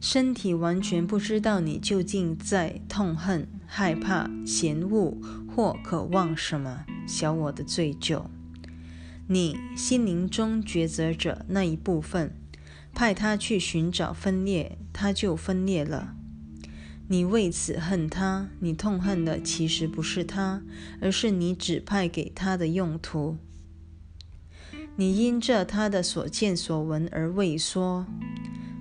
[0.00, 6.86] 身体完全不知道你究竟在痛恨、害怕、嫌恶或渴望什么。
[7.06, 8.24] 小我的罪疚，
[9.26, 12.34] 你心灵中抉择者那一部分，
[12.94, 16.14] 派他去寻找分裂，他就分裂了。
[17.08, 20.62] 你为此恨他，你痛恨的其实不是他，
[21.00, 23.36] 而是你指派给他的用途。
[24.96, 28.06] 你因着他的所见所闻而畏缩。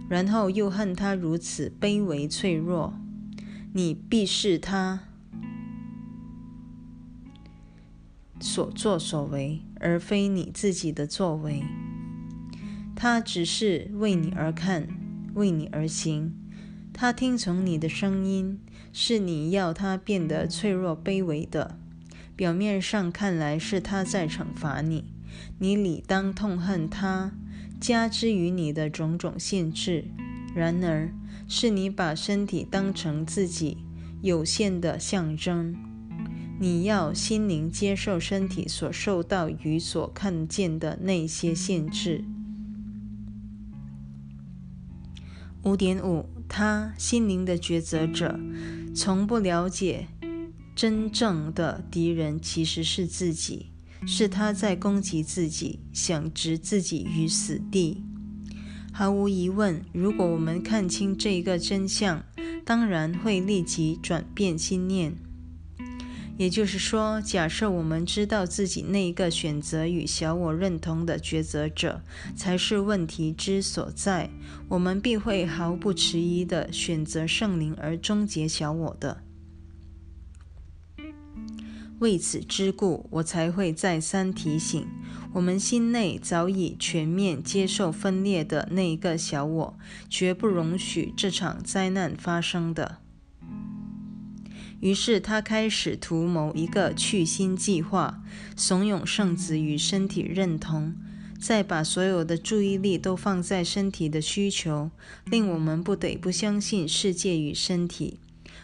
[0.09, 2.93] 然后又恨他如此卑微脆弱，
[3.73, 5.01] 你必视他
[8.39, 11.63] 所作所为，而非你自己的作为。
[12.95, 14.87] 他只是为你而看，
[15.35, 16.33] 为你而行。
[16.91, 18.59] 他听从你的声音，
[18.91, 21.77] 是你要他变得脆弱卑微的。
[22.35, 25.13] 表面上看来是他在惩罚你，
[25.59, 27.33] 你理当痛恨他
[27.79, 30.05] 加之于你的种种限制。
[30.55, 31.13] 然而，
[31.47, 33.77] 是你把身体当成自己
[34.21, 35.75] 有限的象征。
[36.59, 42.25] 你要心灵接受身体所受到与所看见的那些限制。
[45.63, 48.37] 五点五，他心灵的抉择者
[48.93, 50.07] 从不了解，
[50.75, 53.68] 真正的敌人其实是自己，
[54.05, 58.03] 是他在攻击自己，想置自己于死地。
[58.91, 62.23] 毫无疑问，如果我们看清这一个真相，
[62.65, 65.15] 当然会立即转变心念。
[66.37, 72.01] 也就是说，假设我们知道自己那一个选择与小我认同的抉择者
[72.33, 74.29] 才是问题之所在，
[74.69, 79.21] 我们必会毫不迟疑地选择圣灵而终结小我的。
[81.99, 84.87] 为此之故，我才会再三提醒：
[85.33, 89.77] 我们心内早已全面接受分裂的那一个小我，
[90.09, 92.99] 绝不容许这场灾难发生的。
[94.79, 98.23] 于是他开始图谋一个去心计划，
[98.55, 100.95] 怂恿圣子与身体认同，
[101.37, 104.89] 再把所有的注意力都放在身体的需求，
[105.25, 108.19] 令我们不得不相信世界与身体，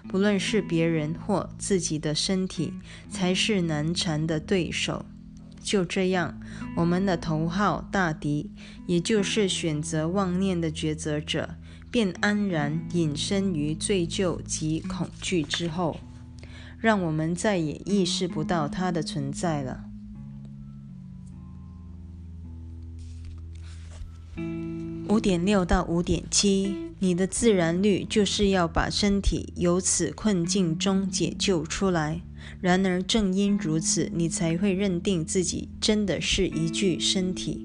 [0.07, 2.73] 不论是别人或自己的身体，
[3.09, 5.05] 才是难缠的对手。
[5.61, 6.39] 就这样，
[6.77, 8.51] 我们的头号大敌，
[8.85, 11.55] 也就是选择妄念的抉择者。
[11.91, 16.01] 便安然隐身于罪疚及恐惧之后，
[16.77, 19.85] 让我们再也意识不到它的存在了。
[25.07, 32.21] 五点六到五点七，你的自然律就是要把身体由此困境中解救出来。
[32.59, 37.64] 然而，正因如此，你才会认定自己真的是一具身体。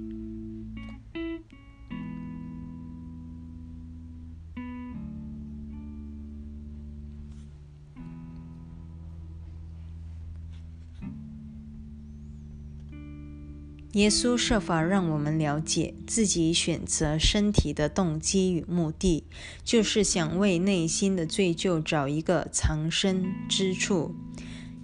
[13.95, 19.25] 耶稣设法让我们了解自己选择身体的动机与目的，
[19.65, 24.15] 就是想为内心的罪疚找一个藏身之处。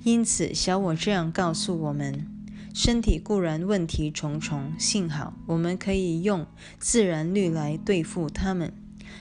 [0.02, 2.26] 因此，小我这样告诉我们：
[2.74, 6.44] 身体固然问题重重，幸好我们可以用
[6.80, 8.72] 自然律来对付他们。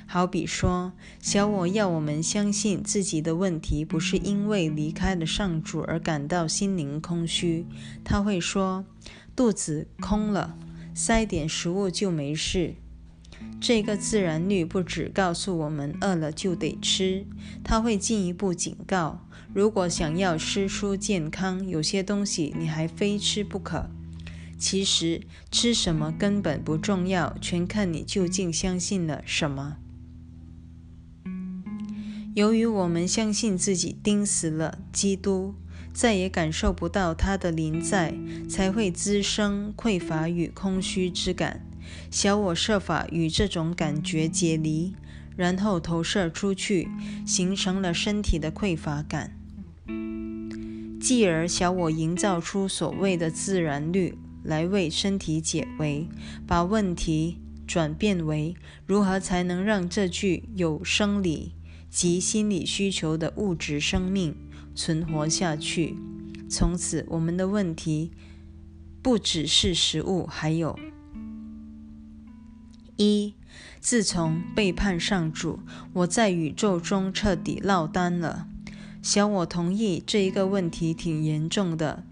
[0.08, 7.68] 好比说，小我要我们相信自己的问题不是因为离开了上主而感到心灵空虚，
[8.04, 8.84] 他会说。
[9.36, 10.58] 肚子空了，
[10.94, 12.76] 塞点食物就没事。
[13.60, 17.26] 这个自然律不只告诉我们饿了就得吃，
[17.64, 23.90] 它会进一步警告：如果想要吃出健康，有些东西你还非吃不可。
[24.58, 29.78] 其实吃什么根本不重要，全看你究竟相信了什么。
[32.36, 35.56] 由于我们相信自己钉死了基督。
[35.96, 38.14] 再也感受不到他的临在，
[38.50, 41.66] 才会滋生匮乏与空虚之感。
[42.12, 44.93] 小我设法与这种感觉解离，
[45.38, 46.89] 然后投射出去，
[47.26, 49.38] 形成了身体的匮乏感。
[51.00, 56.10] 继而，小我营造出所谓的自然律，来为身体解围，
[56.46, 58.54] 把问题转变为
[58.86, 61.54] 如何才能让这具有生理
[61.89, 64.36] 及心理需求的物质生命。
[64.76, 65.97] 存活下去。
[66.47, 68.11] 从此，我们的问题
[69.01, 70.78] 不只是食物，还有：
[72.97, 73.34] 一，
[73.80, 75.59] 自从背叛上主，
[75.93, 78.47] 我在宇宙中彻底落单了。
[79.01, 82.03] 小我同意这一个问题挺严重的，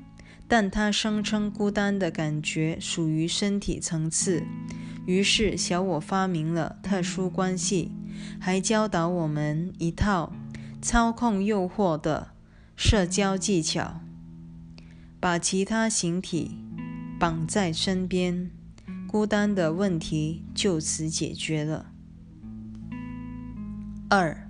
[0.48, 4.44] 但他声称孤单的感觉属于身体层次。
[5.06, 7.92] 于是，小我发明了特殊关系，
[8.40, 10.32] 还教导我们一套
[10.82, 12.33] 操控诱惑的。
[12.76, 14.02] 社交技巧，
[15.20, 16.58] 把其他形体
[17.20, 18.52] 绑在身边，
[19.08, 21.92] 孤单的问题就此解决了。
[24.10, 24.50] 二，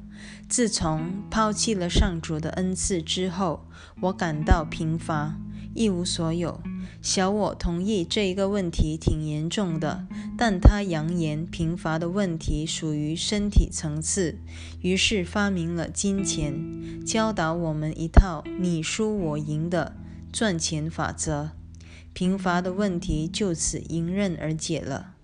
[0.49, 3.67] 自从抛弃了上主的恩赐之后，
[4.01, 5.37] 我感到贫乏。
[5.75, 6.61] 一无所有，
[7.01, 10.07] 小我同意这一个问题挺严重的，
[10.37, 14.37] 但他扬言贫乏的问题属于身体层次，
[14.81, 19.95] 于是发明了金钱，教导我们一套你输我赢的
[20.31, 21.51] 赚钱法则。
[22.13, 25.15] 贫乏的问题就此迎刃而解了。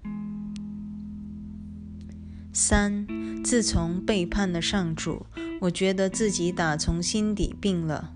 [2.52, 3.06] 三，
[3.44, 5.28] 自从背叛了上主，
[5.62, 8.16] 我觉得自己打从心底病了。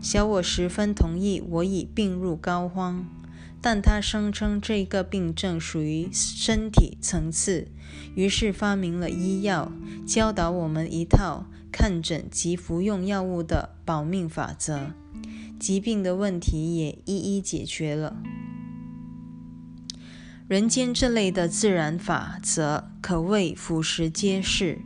[0.00, 3.02] 小我十分同意我已病入膏肓，
[3.60, 7.68] 但他声称这个病症属于身体层次，
[8.14, 9.72] 于是发明了医药，
[10.06, 14.92] 教导我们一套看诊及服用药物的保命法则，
[15.58, 18.16] 疾病的问题也一一解决了。
[20.46, 24.78] 人间这类的自然法则可谓俯拾皆是。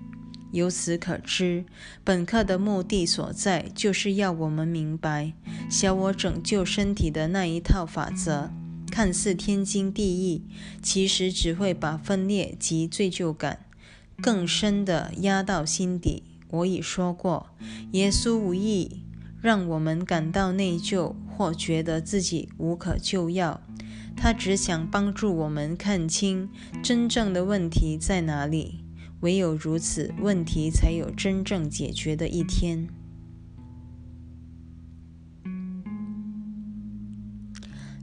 [0.52, 1.64] 由此可知，
[2.04, 5.32] 本课的目的所在，就是要我们明白，
[5.70, 8.50] 小我拯救身体的那一套法则，
[8.90, 10.42] 看似天经地义，
[10.82, 13.64] 其实只会把分裂及罪疚感
[14.20, 16.22] 更深地压到心底。
[16.50, 17.46] 我已说过，
[17.92, 19.02] 耶稣无意
[19.40, 23.62] 让我们感到内疚或觉得自己无可救药，
[24.14, 26.50] 他只想帮助我们看清
[26.82, 28.81] 真正的问题在哪里。
[29.22, 32.88] 唯有如此，问题才有真正解决的一天。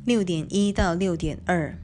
[0.05, 1.77] 六点一到六点二，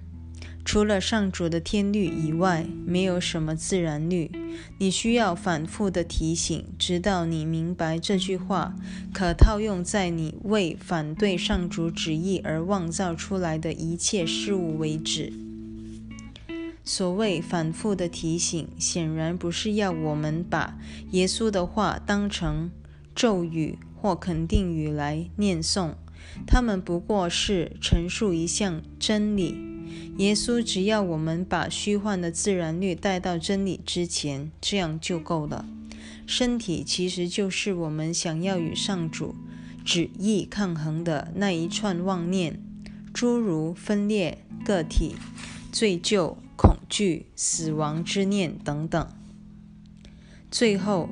[0.64, 4.32] 除了上主的天律以外，没有什么自然律。
[4.80, 8.76] 你需要反复的提醒，直到你明白这句话
[9.14, 15.45] 可套用在你为反对上主旨意而妄造出来的一切事物为止。
[16.88, 20.78] 所谓反复的提醒，显然不是要我们把
[21.12, 22.70] 耶稣的话当成
[23.16, 25.96] 咒语或肯定语来念诵，
[26.46, 29.58] 他们不过是陈述一项真理。
[30.18, 35.66] 耶稣只要我们把虚幻的自然律带到真理之前，这样就够了。
[36.28, 39.36] 身体其实就是我们想要与上主
[39.84, 42.62] 旨意抗衡的那一串妄念，
[43.12, 45.16] 诸如分裂、个体、
[45.72, 46.36] 罪疚。
[46.90, 49.08] 惧、死亡之念等等，
[50.50, 51.10] 最后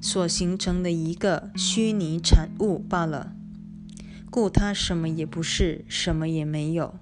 [0.00, 3.34] 所形成的一个虚拟产物罢了。
[4.30, 6.94] 故它什么也不是，什么也没有。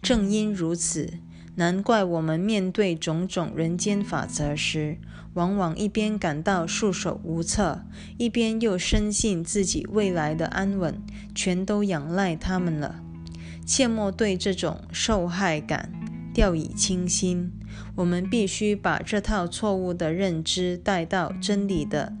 [0.00, 1.14] 正因如此，
[1.56, 4.98] 难怪我们面对种种人间法则时，
[5.34, 7.84] 往往一边感到束手无策，
[8.16, 11.02] 一边又深信自己未来的安稳
[11.34, 13.02] 全都仰赖他们了。
[13.66, 15.92] 切莫对这种受害感。
[16.32, 17.52] 掉以轻心，
[17.96, 22.16] 我们必须把这套错误的认知带到真理的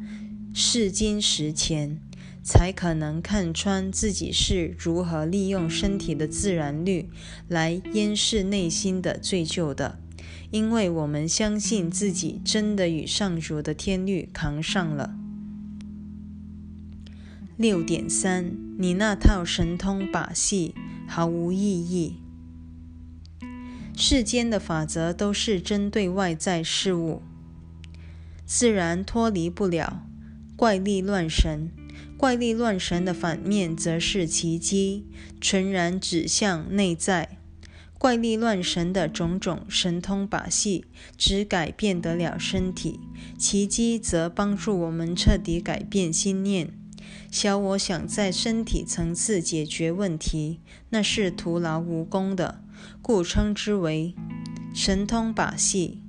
[0.52, 2.00] 试金石前，
[2.42, 7.08] 才可能看穿自己是如何利用身体的自然律
[7.48, 9.98] 来掩饰内心的罪疚的。
[10.50, 15.14] 因为我们相信自己真的与上主的天律扛上了。
[17.56, 20.74] 六点三，你那套神通把戏
[21.06, 22.16] 毫无意义。
[24.02, 27.20] 世间的法则都是针对外在事物，
[28.46, 30.06] 自然脱离不了
[30.56, 31.70] 怪力乱神。
[32.16, 35.04] 怪力乱神的反面则是奇迹，
[35.38, 37.36] 纯然指向内在。
[37.98, 40.86] 怪力乱神的种种神通把戏，
[41.18, 43.00] 只改变得了身体；
[43.38, 46.72] 奇迹则帮助我们彻底改变心念。
[47.30, 52.62] 小我想在身体层次解决问题，那是徒劳无功的。
[53.02, 54.14] 故称之为
[54.74, 56.02] 神通把戏，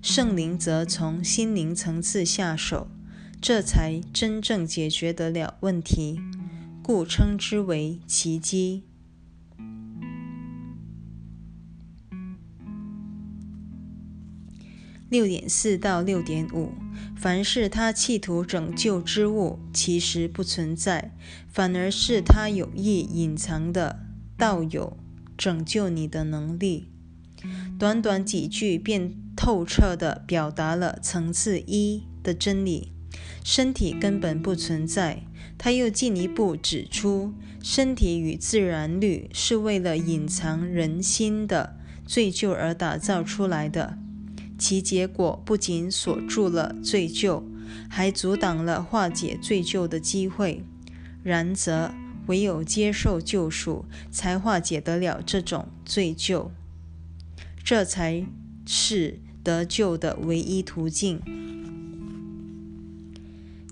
[0.00, 2.88] 圣灵则从心灵层次下手，
[3.40, 6.20] 这才真正解决得了问题。
[6.82, 8.84] 故称之为奇迹。
[15.10, 16.72] 六点四到六点五，
[17.16, 21.14] 凡是他企图拯救之物，其实不存在，
[21.46, 24.06] 反而是他有意隐藏的，
[24.36, 24.96] 道有。
[25.38, 26.88] 拯救你的能力，
[27.78, 32.90] 短短几句便透彻地表达了层次一的真理：
[33.44, 35.22] 身体根本不存在。
[35.56, 37.32] 他又进一步指出，
[37.62, 41.76] 身体与自然律是为了隐藏人心的
[42.06, 43.98] 罪疚而打造出来的，
[44.58, 47.42] 其结果不仅锁住了罪疚，
[47.88, 50.64] 还阻挡了化解罪疚的机会。
[51.24, 51.92] 然则，
[52.28, 56.48] 唯有接受救赎，才化解得了这种罪疚，
[57.62, 58.24] 这才
[58.64, 61.20] 是得救的唯一途径。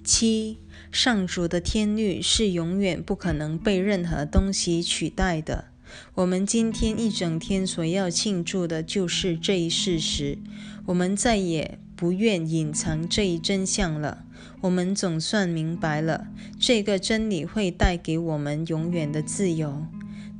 [0.02, 0.58] 七，
[0.92, 5.68] 上主的天律是永远不可能被任何东西取代的。
[6.14, 10.38] 我们今天一整天所要庆祝的就是这一事实。
[10.86, 14.24] 我们再也不愿隐藏这一真相了。
[14.60, 16.28] 我们总算明白了，
[16.58, 19.86] 这个真理会带给我们永远的自由。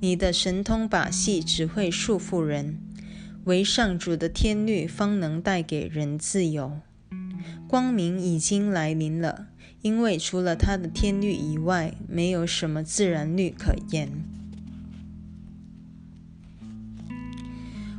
[0.01, 2.79] 你的神通把戏只会束缚人，
[3.45, 6.79] 唯上主的天律方能带给人自由。
[7.67, 9.47] 光明已经来临了，
[9.81, 14.11] 因为除了他的天律以外，没有什么自然律可言。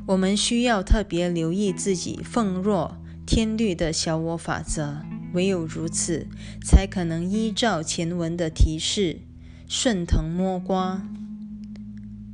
[0.06, 2.98] 我们需要特别留意自己奉若
[3.28, 5.04] 天律的小我法则，
[5.34, 6.28] 唯有如此，
[6.64, 9.20] 才可能依照前文的提示，
[9.68, 11.06] 顺藤摸瓜。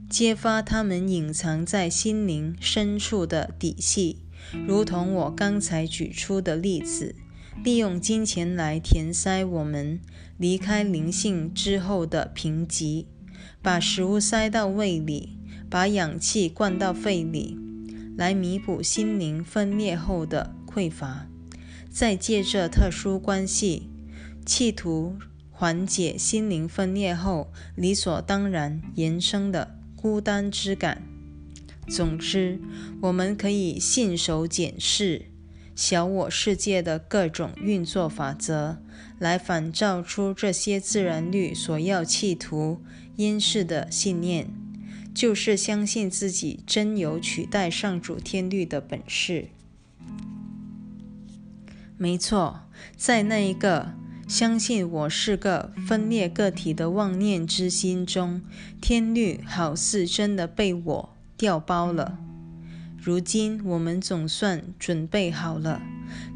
[0.07, 4.19] 揭发他们隐藏在心灵深处的底细，
[4.67, 7.15] 如同我刚才举出的例子，
[7.63, 9.99] 利用金钱来填塞我们
[10.37, 13.07] 离开灵性之后的贫瘠，
[13.63, 15.39] 把食物塞到胃里，
[15.71, 17.57] 把氧气灌到肺里，
[18.15, 21.27] 来弥补心灵分裂后的匮乏，
[21.91, 23.89] 再借着特殊关系，
[24.45, 25.17] 企图
[25.51, 29.79] 缓解心灵分裂后理所当然延伸的。
[29.95, 31.01] 孤单之感。
[31.87, 32.59] 总之，
[33.03, 35.27] 我们可以信手检视
[35.75, 38.79] 小我世界的各种运作法则，
[39.17, 42.81] 来反照出这些自然律所要企图
[43.15, 44.49] 掩饰的信念，
[45.15, 49.47] 就是相信自己真有取代上主天律的本事。
[52.03, 52.63] 没错，
[52.97, 53.93] 在那一个。
[54.27, 58.41] 相信我是个分裂个体的妄念之心中，
[58.81, 62.19] 天律好似真的被我调包了。
[62.97, 65.81] 如今我们总算准备好了，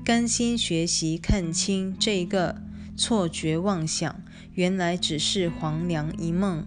[0.06, 2.62] 甘心学习看清这个
[2.96, 4.22] 错觉妄想，
[4.54, 6.66] 原来只是黄粱一梦。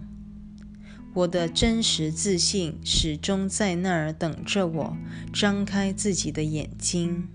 [1.15, 4.97] 我的真实自信始终在那儿等着我，
[5.33, 7.27] 张开自己的眼睛。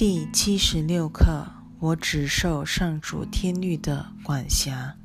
[0.00, 1.46] 第七十六课，
[1.78, 4.96] 我只受上主天律的管辖。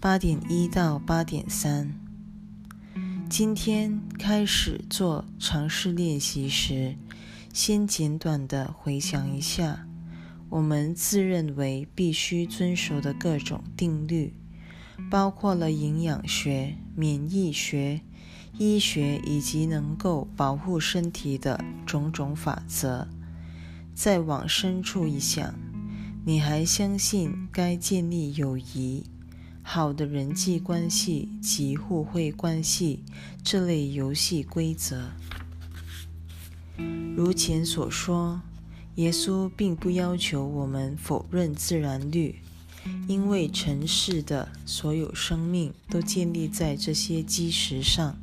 [0.00, 1.94] 八点一到八点三。
[3.28, 6.96] 今天开始做尝试练习时，
[7.52, 9.86] 先简短的回想一下
[10.48, 14.34] 我们自认为必须遵守的各种定律，
[15.08, 18.00] 包括了营养学、免疫学、
[18.58, 23.06] 医学以及能够保护身体的种种法则。
[23.94, 25.54] 再往深处一想，
[26.24, 29.04] 你还相信该建立友谊、
[29.62, 33.04] 好的人际关系及互惠关系
[33.42, 35.10] 这类游戏规则？
[37.14, 38.40] 如前所说，
[38.94, 42.36] 耶稣并不要求我们否认自然律，
[43.06, 48.16] 因为尘世的所有生命都建立在这些基石上。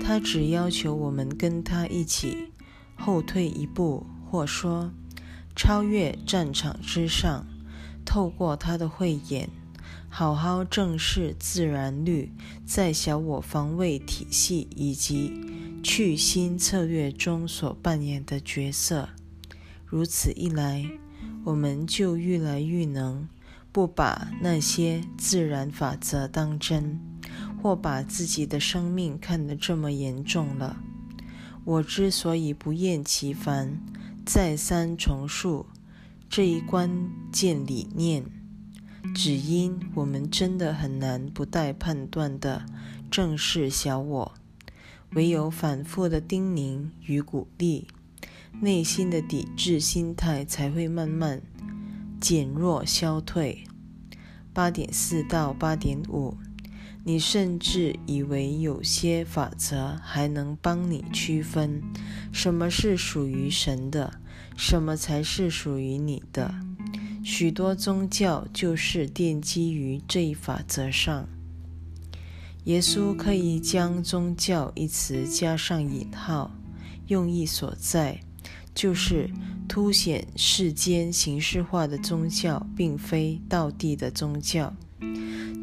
[0.00, 2.48] 他只要求我们跟他一起
[2.96, 4.06] 后退一步。
[4.32, 4.90] 或说，
[5.54, 7.44] 超越战场之上，
[8.02, 9.50] 透过他的慧眼，
[10.08, 12.32] 好好正视自然律
[12.64, 15.34] 在小我防卫体系以及
[15.82, 19.10] 去心策略中所扮演的角色。
[19.84, 20.90] 如此一来，
[21.44, 23.28] 我们就愈来愈能
[23.70, 26.98] 不把那些自然法则当真，
[27.62, 30.78] 或把自己的生命看得这么严重了。
[31.64, 33.78] 我之所以不厌其烦。
[34.24, 35.66] 再三重述
[36.28, 38.24] 这一关键理念，
[39.14, 42.64] 只因我们真的很难不带判断的
[43.10, 44.32] 正视小我，
[45.10, 47.88] 唯有反复的叮咛与鼓励，
[48.60, 51.42] 内心的抵制心态才会慢慢
[52.20, 53.64] 减弱消退。
[54.54, 56.36] 八点四到八点五。
[57.04, 61.82] 你甚至以为有些法则还能帮你区分
[62.32, 64.20] 什么是属于神的，
[64.56, 66.54] 什么才是属于你的。
[67.24, 71.28] 许多宗教就是奠基于这一法则上。
[72.64, 76.52] 耶稣可以将“宗教”一词加上引号，
[77.08, 78.20] 用意所在
[78.72, 79.28] 就是
[79.68, 84.72] 凸显世间形式化的宗教并非道地的宗教。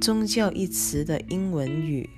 [0.01, 2.09] 宗教一词的英文语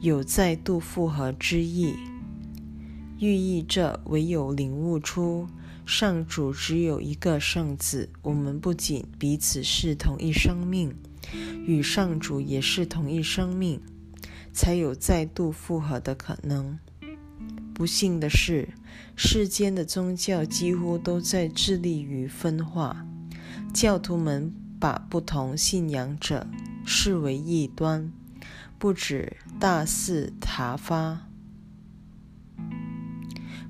[0.00, 1.94] 有再度复合之意，
[3.20, 5.46] 寓意着唯有领悟出
[5.86, 10.92] 上主只有一个圣子，我们不仅彼此是同一生命，
[11.64, 13.80] 与上主也是同一生命，
[14.52, 16.76] 才有再度复合的可能。
[17.72, 18.70] 不幸的是，
[19.14, 23.06] 世间的宗教几乎都在致力于分化，
[23.72, 24.52] 教徒们。
[24.84, 26.46] 把不同信仰者
[26.84, 28.12] 视为异端，
[28.78, 31.26] 不止大肆挞伐，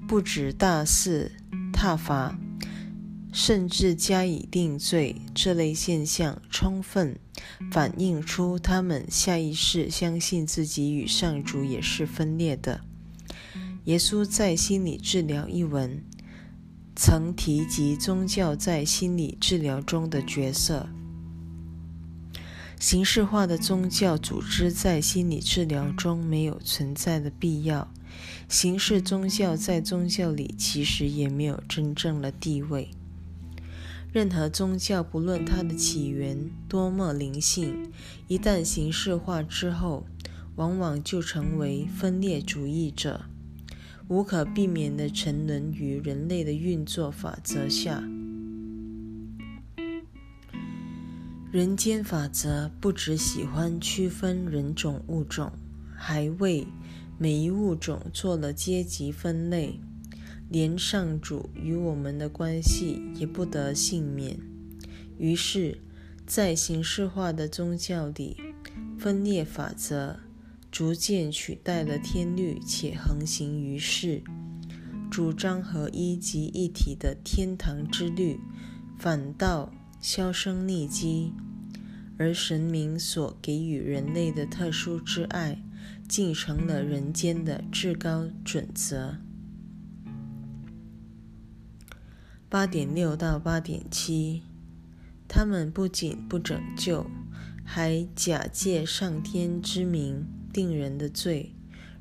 [0.08, 1.30] 不止大肆
[1.72, 2.36] 挞伐，
[3.32, 7.16] 甚至加以定罪，这类现象充分
[7.70, 12.80] 反映出他们下意识相信自己与上主也是分裂的。
[13.84, 16.02] 耶稣在《心理治疗》一文
[16.96, 20.88] 曾提及宗教在心理治疗中的角色。
[22.78, 27.90] 形式化的宗教组织在心理治疗中没有存在的必要。
[28.48, 32.90] 形式宗教在宗教里其实也没有真正的地位。
[34.12, 37.90] 任何宗教，不论它的起源多么灵性，
[38.28, 40.06] 一旦形式化之后，
[40.54, 43.24] 往往就成为分裂主义者，
[44.06, 48.04] 无可避免地沉沦于人类的运作法则下。
[51.54, 55.52] 人间法则不只喜欢区分人种物种，
[55.94, 56.66] 还为
[57.16, 59.78] 每一物种做了阶级分类，
[60.50, 64.36] 连上主与我们的关系也不得幸免。
[65.16, 65.78] 于是，
[66.26, 68.36] 在形式化的宗教里，
[68.98, 70.18] 分裂法则
[70.72, 74.24] 逐渐取代了天律，且横行于世。
[75.08, 78.40] 主张合一及一体的天堂之律，
[78.98, 81.32] 反倒销声匿迹。
[82.18, 85.62] 而神明所给予人类的特殊之爱，
[86.08, 89.16] 竟成了人间的至高准则。
[92.48, 94.42] 八点六到八点七，
[95.26, 97.06] 他们不仅不拯救，
[97.64, 101.52] 还假借上天之名定人的罪。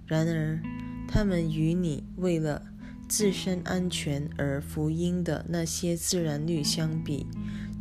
[0.06, 0.62] 然而，
[1.08, 2.68] 他们与你为了
[3.08, 7.26] 自身安全而福音的那些自然律相比，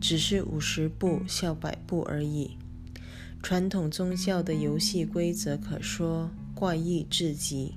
[0.02, 2.58] 只是五十步笑百步而已。
[3.40, 7.76] 传统宗教的游戏规则可说怪异至极。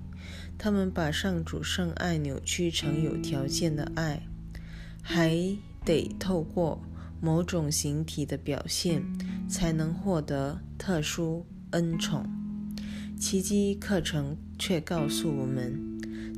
[0.57, 4.23] 他们把上主圣爱扭曲成有条件的爱，
[5.03, 5.37] 还
[5.85, 6.81] 得透过
[7.21, 9.03] 某种形体的表现
[9.47, 12.27] 才能获得特殊恩宠。
[13.19, 15.79] 奇迹课程却告诉我们，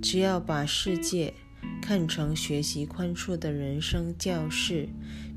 [0.02, 1.34] 只要把世界
[1.82, 4.90] 看成学习宽恕的人生教室。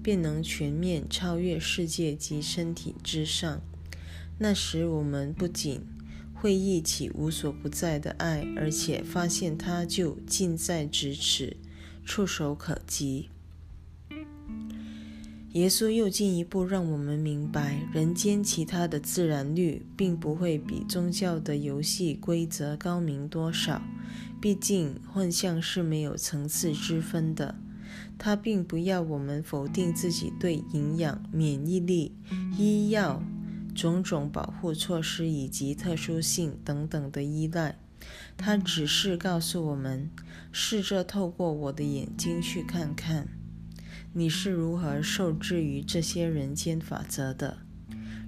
[0.02, 3.60] 便能全面超越世界及身体之上。
[4.38, 5.82] 那时，我们不仅
[6.32, 11.56] 会忆起无所不在的爱，而且发现它就近在咫尺、
[12.04, 13.28] 触手可及。
[15.52, 23.82] 耶稣又进一步让我们明白，人间其他的自然律并不会比宗教的游戏规则高明多少。
[24.40, 27.56] 毕竟，幻象是没有层次之分的。
[28.22, 32.14] 他并不要我们否定自己对营养、免疫力、
[32.58, 33.22] 医药、
[33.74, 37.78] 种种保护措施以及特殊性等等的依赖，
[38.36, 40.10] 他只是告诉我们：
[40.52, 43.26] 试着透过我的眼睛去看看，
[44.12, 47.56] 你是如何受制于这些人间法则的。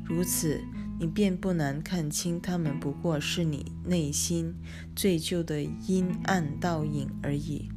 [0.06, 0.62] 如此，
[0.98, 4.54] 你便不难看清，他们不过是你内心
[4.96, 7.68] 最旧的阴暗倒影而已。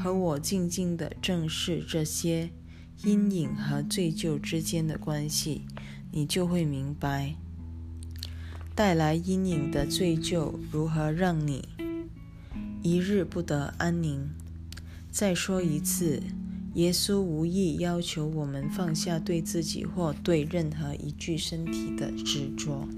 [0.00, 2.50] 和我静静地正视这些
[3.02, 5.62] 阴影和罪疚之间的关系，
[6.12, 7.34] 你就会明白，
[8.76, 11.68] 带来阴影的罪疚如何让你
[12.80, 14.30] 一日不得安宁。
[15.10, 16.22] 再说一次，
[16.74, 22.88] 耶稣无意要求我们放下对自己或对任何一具身体的执着。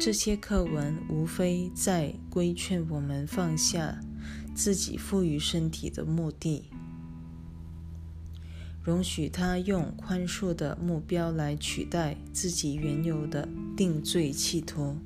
[0.00, 4.00] 这些课文无非在规劝我们放下。
[4.54, 6.70] 自己赋予身体的目的，
[8.82, 14.96] 容许他用宽恕的目标来取代自己原有的定罪企图。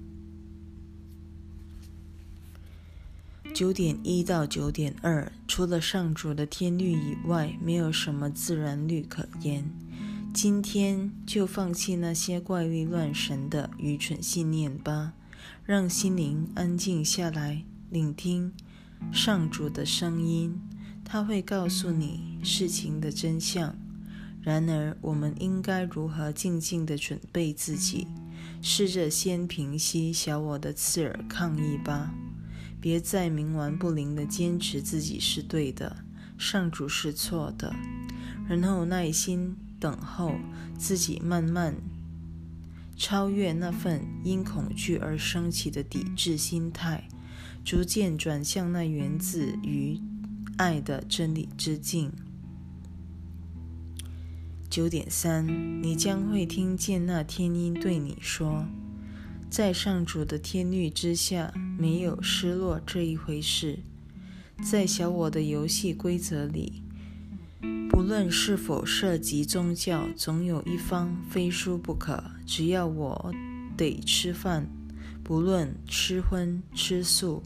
[3.54, 9.72] 九点一到九点二，除了上主的天律以外，没有什么自然律可言。
[10.34, 15.14] 今天就放弃那些怪力乱神的愚蠢信念吧，
[15.64, 18.52] 让心灵安静下来，聆听。
[19.12, 20.60] 上主的声音，
[21.04, 23.76] 他会告诉你事情的真相。
[24.42, 28.06] 然而，我们应该如何静静地准备自己？
[28.62, 32.12] 试着先平息小我的刺耳抗议吧，
[32.80, 36.04] 别再冥顽不灵地坚持自己是对的，
[36.36, 37.74] 上主是错的，
[38.48, 40.34] 然后耐心等候
[40.76, 41.74] 自己慢慢
[42.96, 47.08] 超越那份因恐惧而升起的抵制心态。
[47.64, 50.00] 逐渐转向那源自于
[50.56, 52.12] 爱的真理之境。
[54.70, 58.66] 九点三，你将会听见那天音对你说
[59.48, 63.78] ：“在上主的天律之下，没有失落这一回事。
[64.62, 66.82] 在小我的游戏规则里，
[67.88, 72.22] 不论是否涉及宗教，总有一方非输不可。
[72.44, 73.32] 只要我
[73.76, 74.68] 得吃饭，
[75.28, 77.42] 不论吃荤吃素，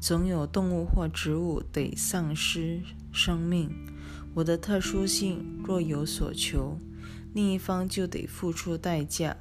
[0.00, 3.70] 总有动物或植物得丧失生命。
[4.34, 6.76] 我的特殊性若有所求，
[7.32, 9.36] 另一方就得付出代价。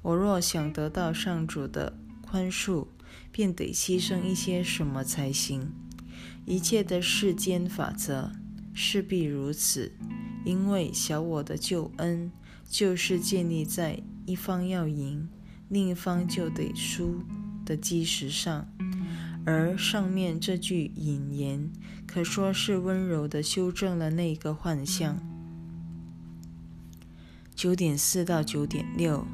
[0.00, 2.86] 我若想得到上主的宽恕，
[3.30, 5.70] 便得牺牲一些什么才行。
[6.46, 8.32] 一切的世间法则
[8.72, 9.92] 势必如此，
[10.46, 12.32] 因为小我的救恩
[12.66, 15.28] 就是建立在一方要赢，
[15.68, 17.22] 另一方就得输
[17.64, 18.66] 的基石上。
[19.44, 21.70] 而上面这句引言
[22.06, 25.18] 可说是温柔地修正了那个幻象。
[27.54, 29.24] 九点四到九点六，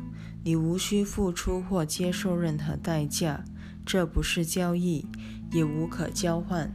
[0.44, 3.44] 你无需付出或接受任何代价，
[3.86, 5.06] 这不是交易，
[5.50, 6.70] 也无可交换。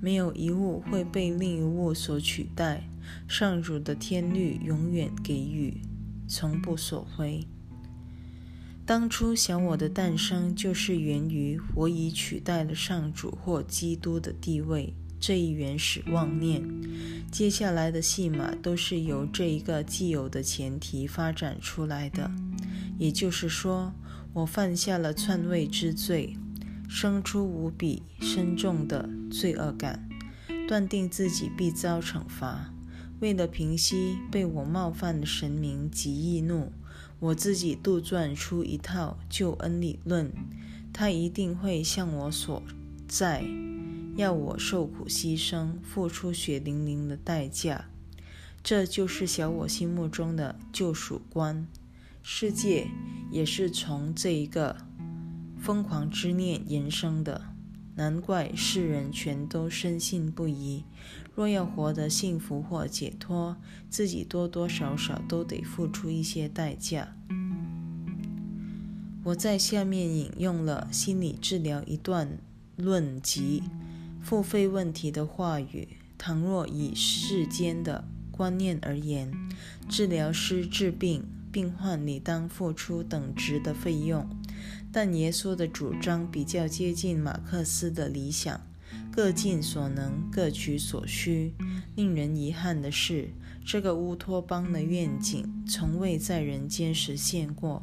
[0.00, 2.88] 没有一物会被另一物所取代。
[3.28, 5.80] 上主的天律永远给予，
[6.28, 7.46] 从不索回。
[8.90, 16.68] 当初小我的诞生，就是源于我已取代了上主或基督的地位这一原始妄念。
[17.30, 22.28] 接下来的戏码都是由这一个既有的前提发展出来的。
[22.98, 23.92] 也就是说，
[24.32, 26.36] 我犯下了篡位之罪。
[26.88, 30.08] 生出无比深重的罪恶感，
[30.66, 32.74] 断定自己必遭惩罚。
[33.20, 36.72] 为了平息被我冒犯的神明及易怒，
[37.20, 40.32] 我自己杜撰出一套救恩理论。
[40.92, 42.62] 他一定会向我所
[43.06, 43.44] 在，
[44.16, 47.84] 要我受苦牺牲，付出血淋淋的代价。
[48.62, 51.66] 这就是小我心目中的救赎观。
[52.22, 52.88] 世界
[53.30, 54.76] 也是从这一个。
[55.58, 57.52] 疯狂之念延生的，
[57.94, 60.84] 难怪世人全都深信不疑。
[61.40, 63.56] 若要活得幸福或解脱，
[63.88, 67.16] 自己多多少少都得付出一些代价。
[69.24, 72.36] 我在下面引用了心理治疗一段
[72.76, 73.62] 论及
[74.20, 75.88] 付费问题的话语：
[76.18, 79.32] 倘若以世间的观念而言，
[79.88, 84.28] 治疗师治病，病患理当付出等值的费用。
[84.92, 88.60] 但耶稣的主张比较接近马克思的理想，
[89.12, 91.52] 各尽所能，各取所需。
[91.96, 93.30] 令人遗憾的是，
[93.64, 97.82] 这个乌托邦的愿景从未在人间实现过。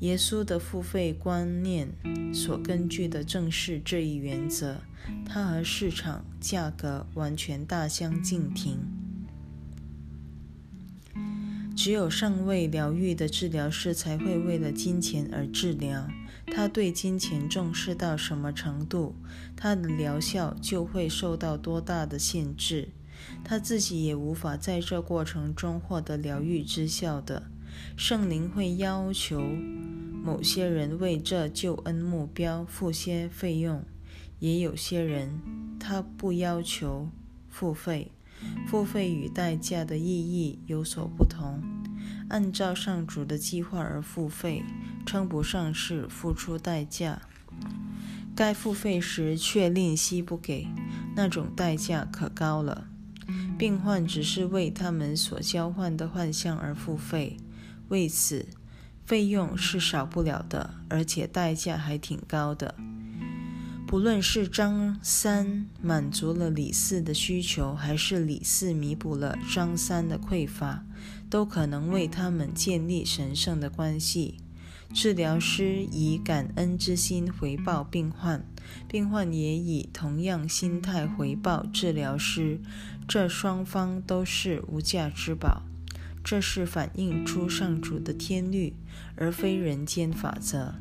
[0.00, 1.88] 耶稣的付费观念
[2.34, 4.80] 所根据的正是这一原则，
[5.24, 8.78] 它和市场价格完全大相径庭。
[11.76, 16.06] 只有尚未疗愈的治疗师才会为了金钱而治疗。
[16.46, 19.14] 他对金钱重视到什么程度，
[19.56, 22.88] 他的疗效就会受到多大的限制。
[23.44, 27.44] 他自己也无法在这过程中获得疗愈之效的。
[27.96, 29.40] 圣灵会要求
[30.22, 33.84] 某些人为这救恩目标付些费用，
[34.40, 35.40] 也有些人
[35.78, 37.08] 他不要求
[37.48, 38.10] 付费。
[38.66, 41.62] 付费与代价的意义有所不同。
[42.32, 44.64] 按照上主的计划而付费，
[45.04, 47.20] 称不上是付出代价；
[48.34, 50.66] 该付费时却吝惜不给，
[51.14, 52.88] 那种代价可高了。
[53.58, 57.36] 病患只是为他们所交换的幻象而付费，
[57.88, 58.46] 为此
[59.04, 62.74] 费用是少不了的，而且代价还挺高的。
[63.86, 70.82] 不论是张三满足了李四的需求，还是李四弥补了张三的匮乏，
[71.32, 74.36] 都可能为他们建立神圣的关系。
[74.92, 78.44] 治疗师以感恩之心回报病患，
[78.86, 82.60] 病患也以同样心态回报治疗师，
[83.08, 85.62] 这双方都是无价之宝。
[86.22, 88.76] 这是反映出上主的天律，
[89.16, 90.74] 而非人间法则。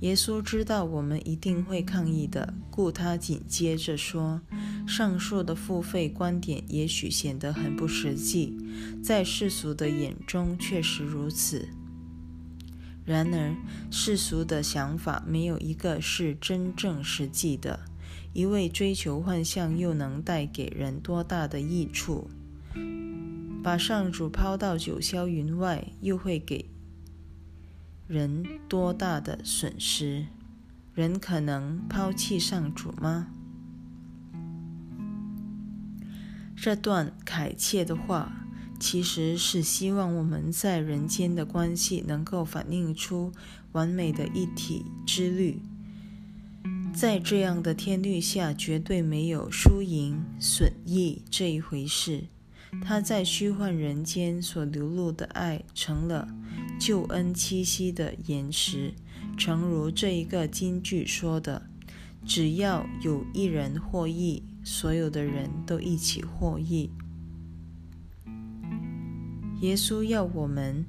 [0.00, 4.40] 耶稣知道我们一定会抗议的，故他紧接着说
[4.86, 8.56] ：“上述的付费观点也许显得很不实际，
[9.02, 11.68] 在世俗的眼中确实如此。
[13.04, 13.56] 然而，
[13.90, 17.80] 世俗的想法没有一个是真正实际的。
[18.32, 22.30] 一味追求幻象，又能带给人多大的益处？
[23.62, 26.66] 把上主抛到九霄云外，又会给？”
[28.08, 30.26] 人多大的损失？
[30.94, 33.28] 人可能抛弃上主吗？
[36.62, 38.32] 这段恳切的话，
[38.78, 43.32] 其实是希望我们在人间的关系能够反映出
[43.72, 45.60] 完美的一体之律。
[46.94, 52.26] 在这样的天律下，绝对没有输赢损益这一回事。
[52.84, 56.28] 他在虚幻人间所流露的爱，成了
[56.78, 58.94] 救恩栖息的岩石。
[59.36, 61.66] 诚如这一个金句说的
[62.24, 66.90] ：“只要有一人获益，所有的人都一起获益。”
[69.60, 70.84] 耶稣要我们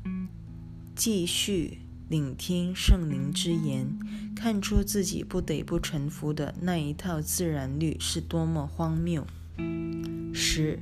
[0.95, 1.80] 继续。
[2.09, 3.97] 聆听圣灵之言，
[4.36, 9.26] 看出自己不得不臣服的那一套自然律是多么荒谬。
[10.32, 10.80] 十，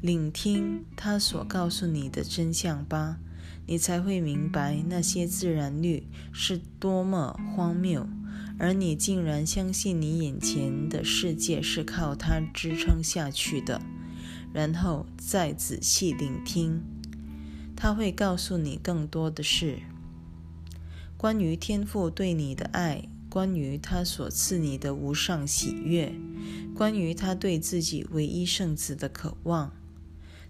[0.00, 3.18] 聆听他所告诉你的真相吧，
[3.66, 8.08] 你才会明白那些自然律是多么荒谬，
[8.58, 13.80] 而你竟然相信你眼前的世界是靠它支撑下去的。
[14.52, 16.82] 然后再仔细聆听，
[17.74, 19.78] 他会告诉你更多的事。
[21.16, 26.12] 关于天父对你的爱，关于他所赐你的无上喜悦，
[26.74, 29.72] 关于他对自己唯一圣子的渴望，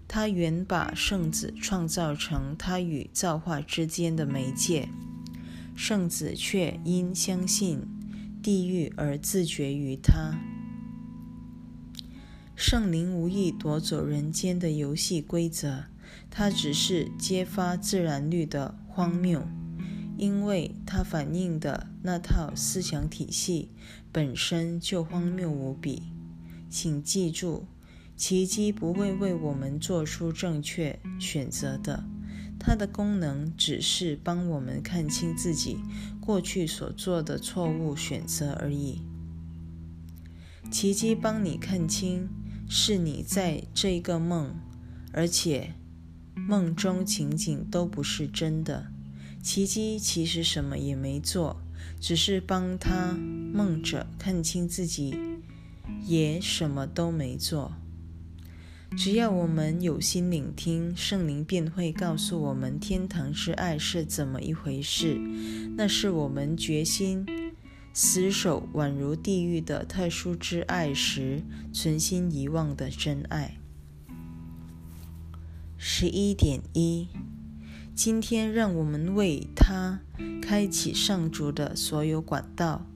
[0.05, 4.89] 他原把圣子创造成他与造化之间的媒介，
[5.75, 7.87] 圣子却因相信
[8.41, 10.39] 地狱而自绝于他。
[12.55, 15.85] 圣灵无意夺走人间的游戏规则，
[16.29, 19.47] 他只是揭发自然律的荒谬。
[20.15, 23.71] 因为它反映的那套思想体系
[24.11, 26.03] 本身就荒谬无比。
[26.69, 27.65] 请记住，
[28.15, 32.05] 奇迹不会为我们做出正确选择的，
[32.65, 35.77] 它的功能只是帮我们看清自己
[36.21, 39.01] 过去所做的错误选择而已。
[40.71, 42.29] 奇迹帮你看清，
[42.69, 44.55] 是你在这个梦，
[45.11, 45.73] 而且
[46.35, 48.87] 梦中情景都不是真的。
[49.43, 51.57] 奇迹其实什么也没做，
[51.99, 53.11] 只是帮他
[53.53, 55.13] 梦着看清自己，
[56.05, 57.73] 也什么都没做。
[58.95, 65.19] 只要我们有心聆听，圣灵便会告诉我们天堂之爱是怎么一回事。
[65.75, 67.25] 那是我们决心
[67.91, 71.41] 死守宛如地狱的特殊之爱时，
[71.73, 73.57] 存心遗忘的真爱。
[75.77, 77.07] 十一点一。
[77.95, 79.99] 今天，让我们为他
[80.41, 82.87] 开启上主的所有管道，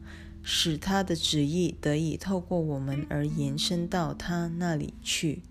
[0.41, 5.43] 使他的旨意得以透过我们而延伸到他那里去。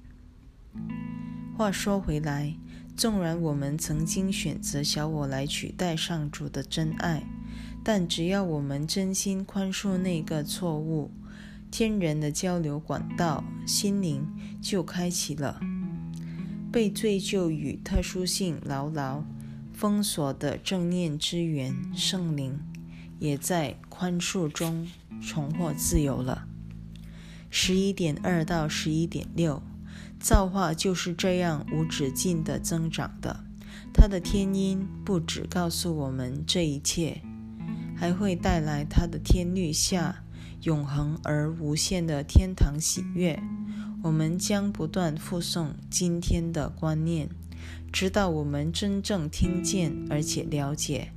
[1.56, 2.54] 话说回来，
[2.96, 7.22] 纵然我们曾经选择小我来取代上主的真爱，
[7.82, 11.10] 但只要我们真心宽恕那个错误，
[11.70, 14.26] 天人的交流管道心灵
[14.60, 15.60] 就开启了，
[16.70, 19.24] 被罪疚与特殊性牢牢。
[19.72, 22.58] 封锁的正念之源圣灵，
[23.18, 24.88] 也在宽恕中
[25.20, 26.48] 重获自由了。
[27.50, 29.62] 十一点二到十一点六，
[30.26, 33.44] 造化就是这样无止境的增长的。
[33.94, 37.22] 它的天音不只告诉我们这一切，
[37.96, 40.24] 还会带来它的天律下
[40.62, 43.40] 永恒而无限的天堂喜悦。
[44.02, 47.28] 我们将不断附送今天的观念。
[47.92, 51.12] 直到我们真正听见而且了解，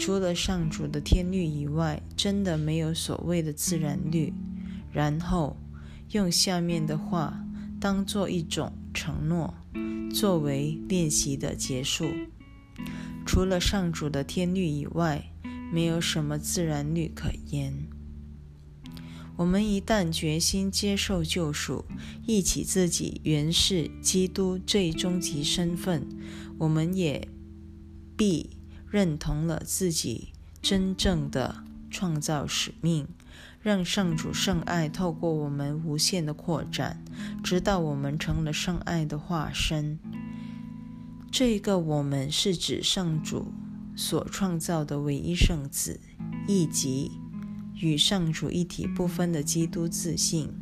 [0.00, 4.34] 除了上主的天律以外，真的没有所谓的自然律。
[4.90, 5.56] 然后
[6.10, 7.41] 用下面的话
[7.82, 9.54] 当做一种承诺，
[10.14, 12.08] 作为练习的结束。
[13.26, 15.32] 除了上主的天律以外，
[15.72, 17.74] 没有什么自然律可言。
[19.34, 21.84] 我们一旦决心接受救赎，
[22.24, 26.06] 忆起自己原是基督这一终极身份，
[26.58, 27.26] 我们也
[28.16, 28.50] 必
[28.88, 30.28] 认同了自己
[30.60, 33.08] 真正的创造使命，
[33.62, 37.02] 让上主圣爱透过我们无限的扩展，
[37.42, 39.98] 直到我们成了圣爱的化身。
[41.30, 43.52] 这个我们是指上主
[43.96, 46.00] 所创造的唯一圣子，
[46.46, 47.12] 以及。
[47.80, 50.54] 与上主一体不分的基督自信，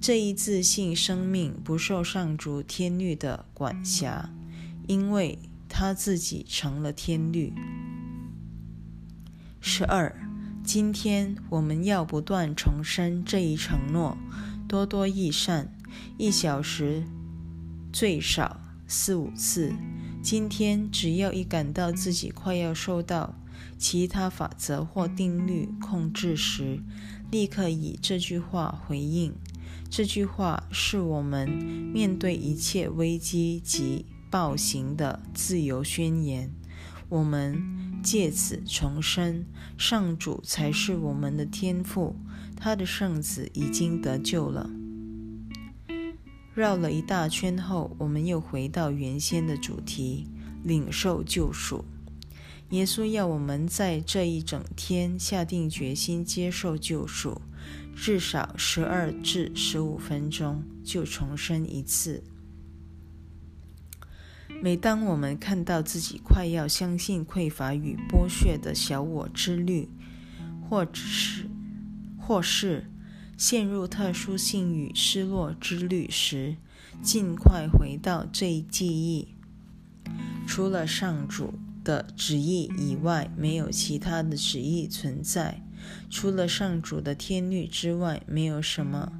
[0.00, 4.30] 这一自信生命不受上主天律的管辖，
[4.86, 7.52] 因为他自己成了天律。
[9.60, 10.14] 十二，
[10.64, 14.16] 今天我们要不断重申这一承诺，
[14.68, 15.74] 多多益善，
[16.16, 17.02] 一小时
[17.92, 19.72] 最少四五次。
[20.22, 23.34] 今天只要一感到自己快要受到。
[23.78, 26.80] 其他法则或定律控制时，
[27.32, 29.34] 立刻以这句话回应。
[29.90, 36.50] 这句话是我们面对一切危机及暴行的自由宣言。
[37.12, 37.62] 我们
[38.02, 39.44] 借此重申，
[39.76, 42.16] 上主才是我们的天赋，
[42.56, 44.70] 他的圣子已经得救了。
[46.54, 50.26] 绕了一大圈后，我们又回到原先的主题：
[50.64, 51.84] 领受救赎。
[52.70, 57.42] 耶稣要我们在这一整天下定决心接受救赎，
[57.94, 62.24] 至少十二至十五分钟就重生一次。
[64.62, 69.88] 每当我们看到自己快要相信匮乏与剥削的小我之律，
[70.70, 71.50] 或者是
[72.16, 72.86] 或是。
[73.36, 76.58] 陷入特殊性与失落之律时，
[77.02, 79.34] 尽快回到这一记忆。
[80.46, 85.60] 除了上主的旨意以外，没有其他的旨意存在。
[86.08, 89.10] 除了上主的天律之外，没有什么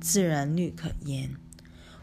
[0.00, 1.34] 自然律可言。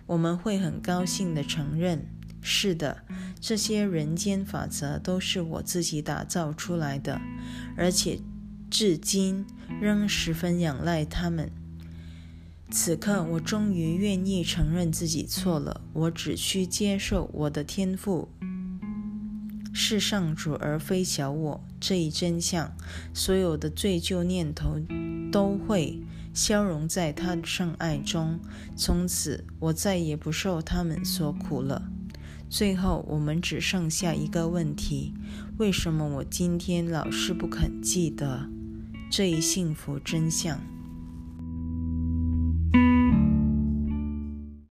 [0.07, 2.09] 我们会很高兴地承认：
[2.41, 3.03] 是的，
[3.39, 7.19] 这些人间法则都是我自己打造出来的，
[7.75, 8.19] 而且
[8.69, 9.45] 至今
[9.81, 11.51] 仍十分仰赖他们。
[12.71, 15.81] 此刻，我终于愿意承认自己错了。
[15.91, 18.29] 我只需接受我的天赋
[19.73, 22.71] 是上主，而非小我这一真相。
[23.13, 24.79] 所有的罪疚念头
[25.31, 25.99] 都会
[26.31, 28.39] 消融在他的圣爱中。
[28.75, 31.89] 从此，我再也不受他们所苦了。
[32.49, 35.13] 最后我们只剩下一个问题
[35.59, 38.49] 为什么我今天老是不肯记得
[39.11, 40.59] 这一幸福真相？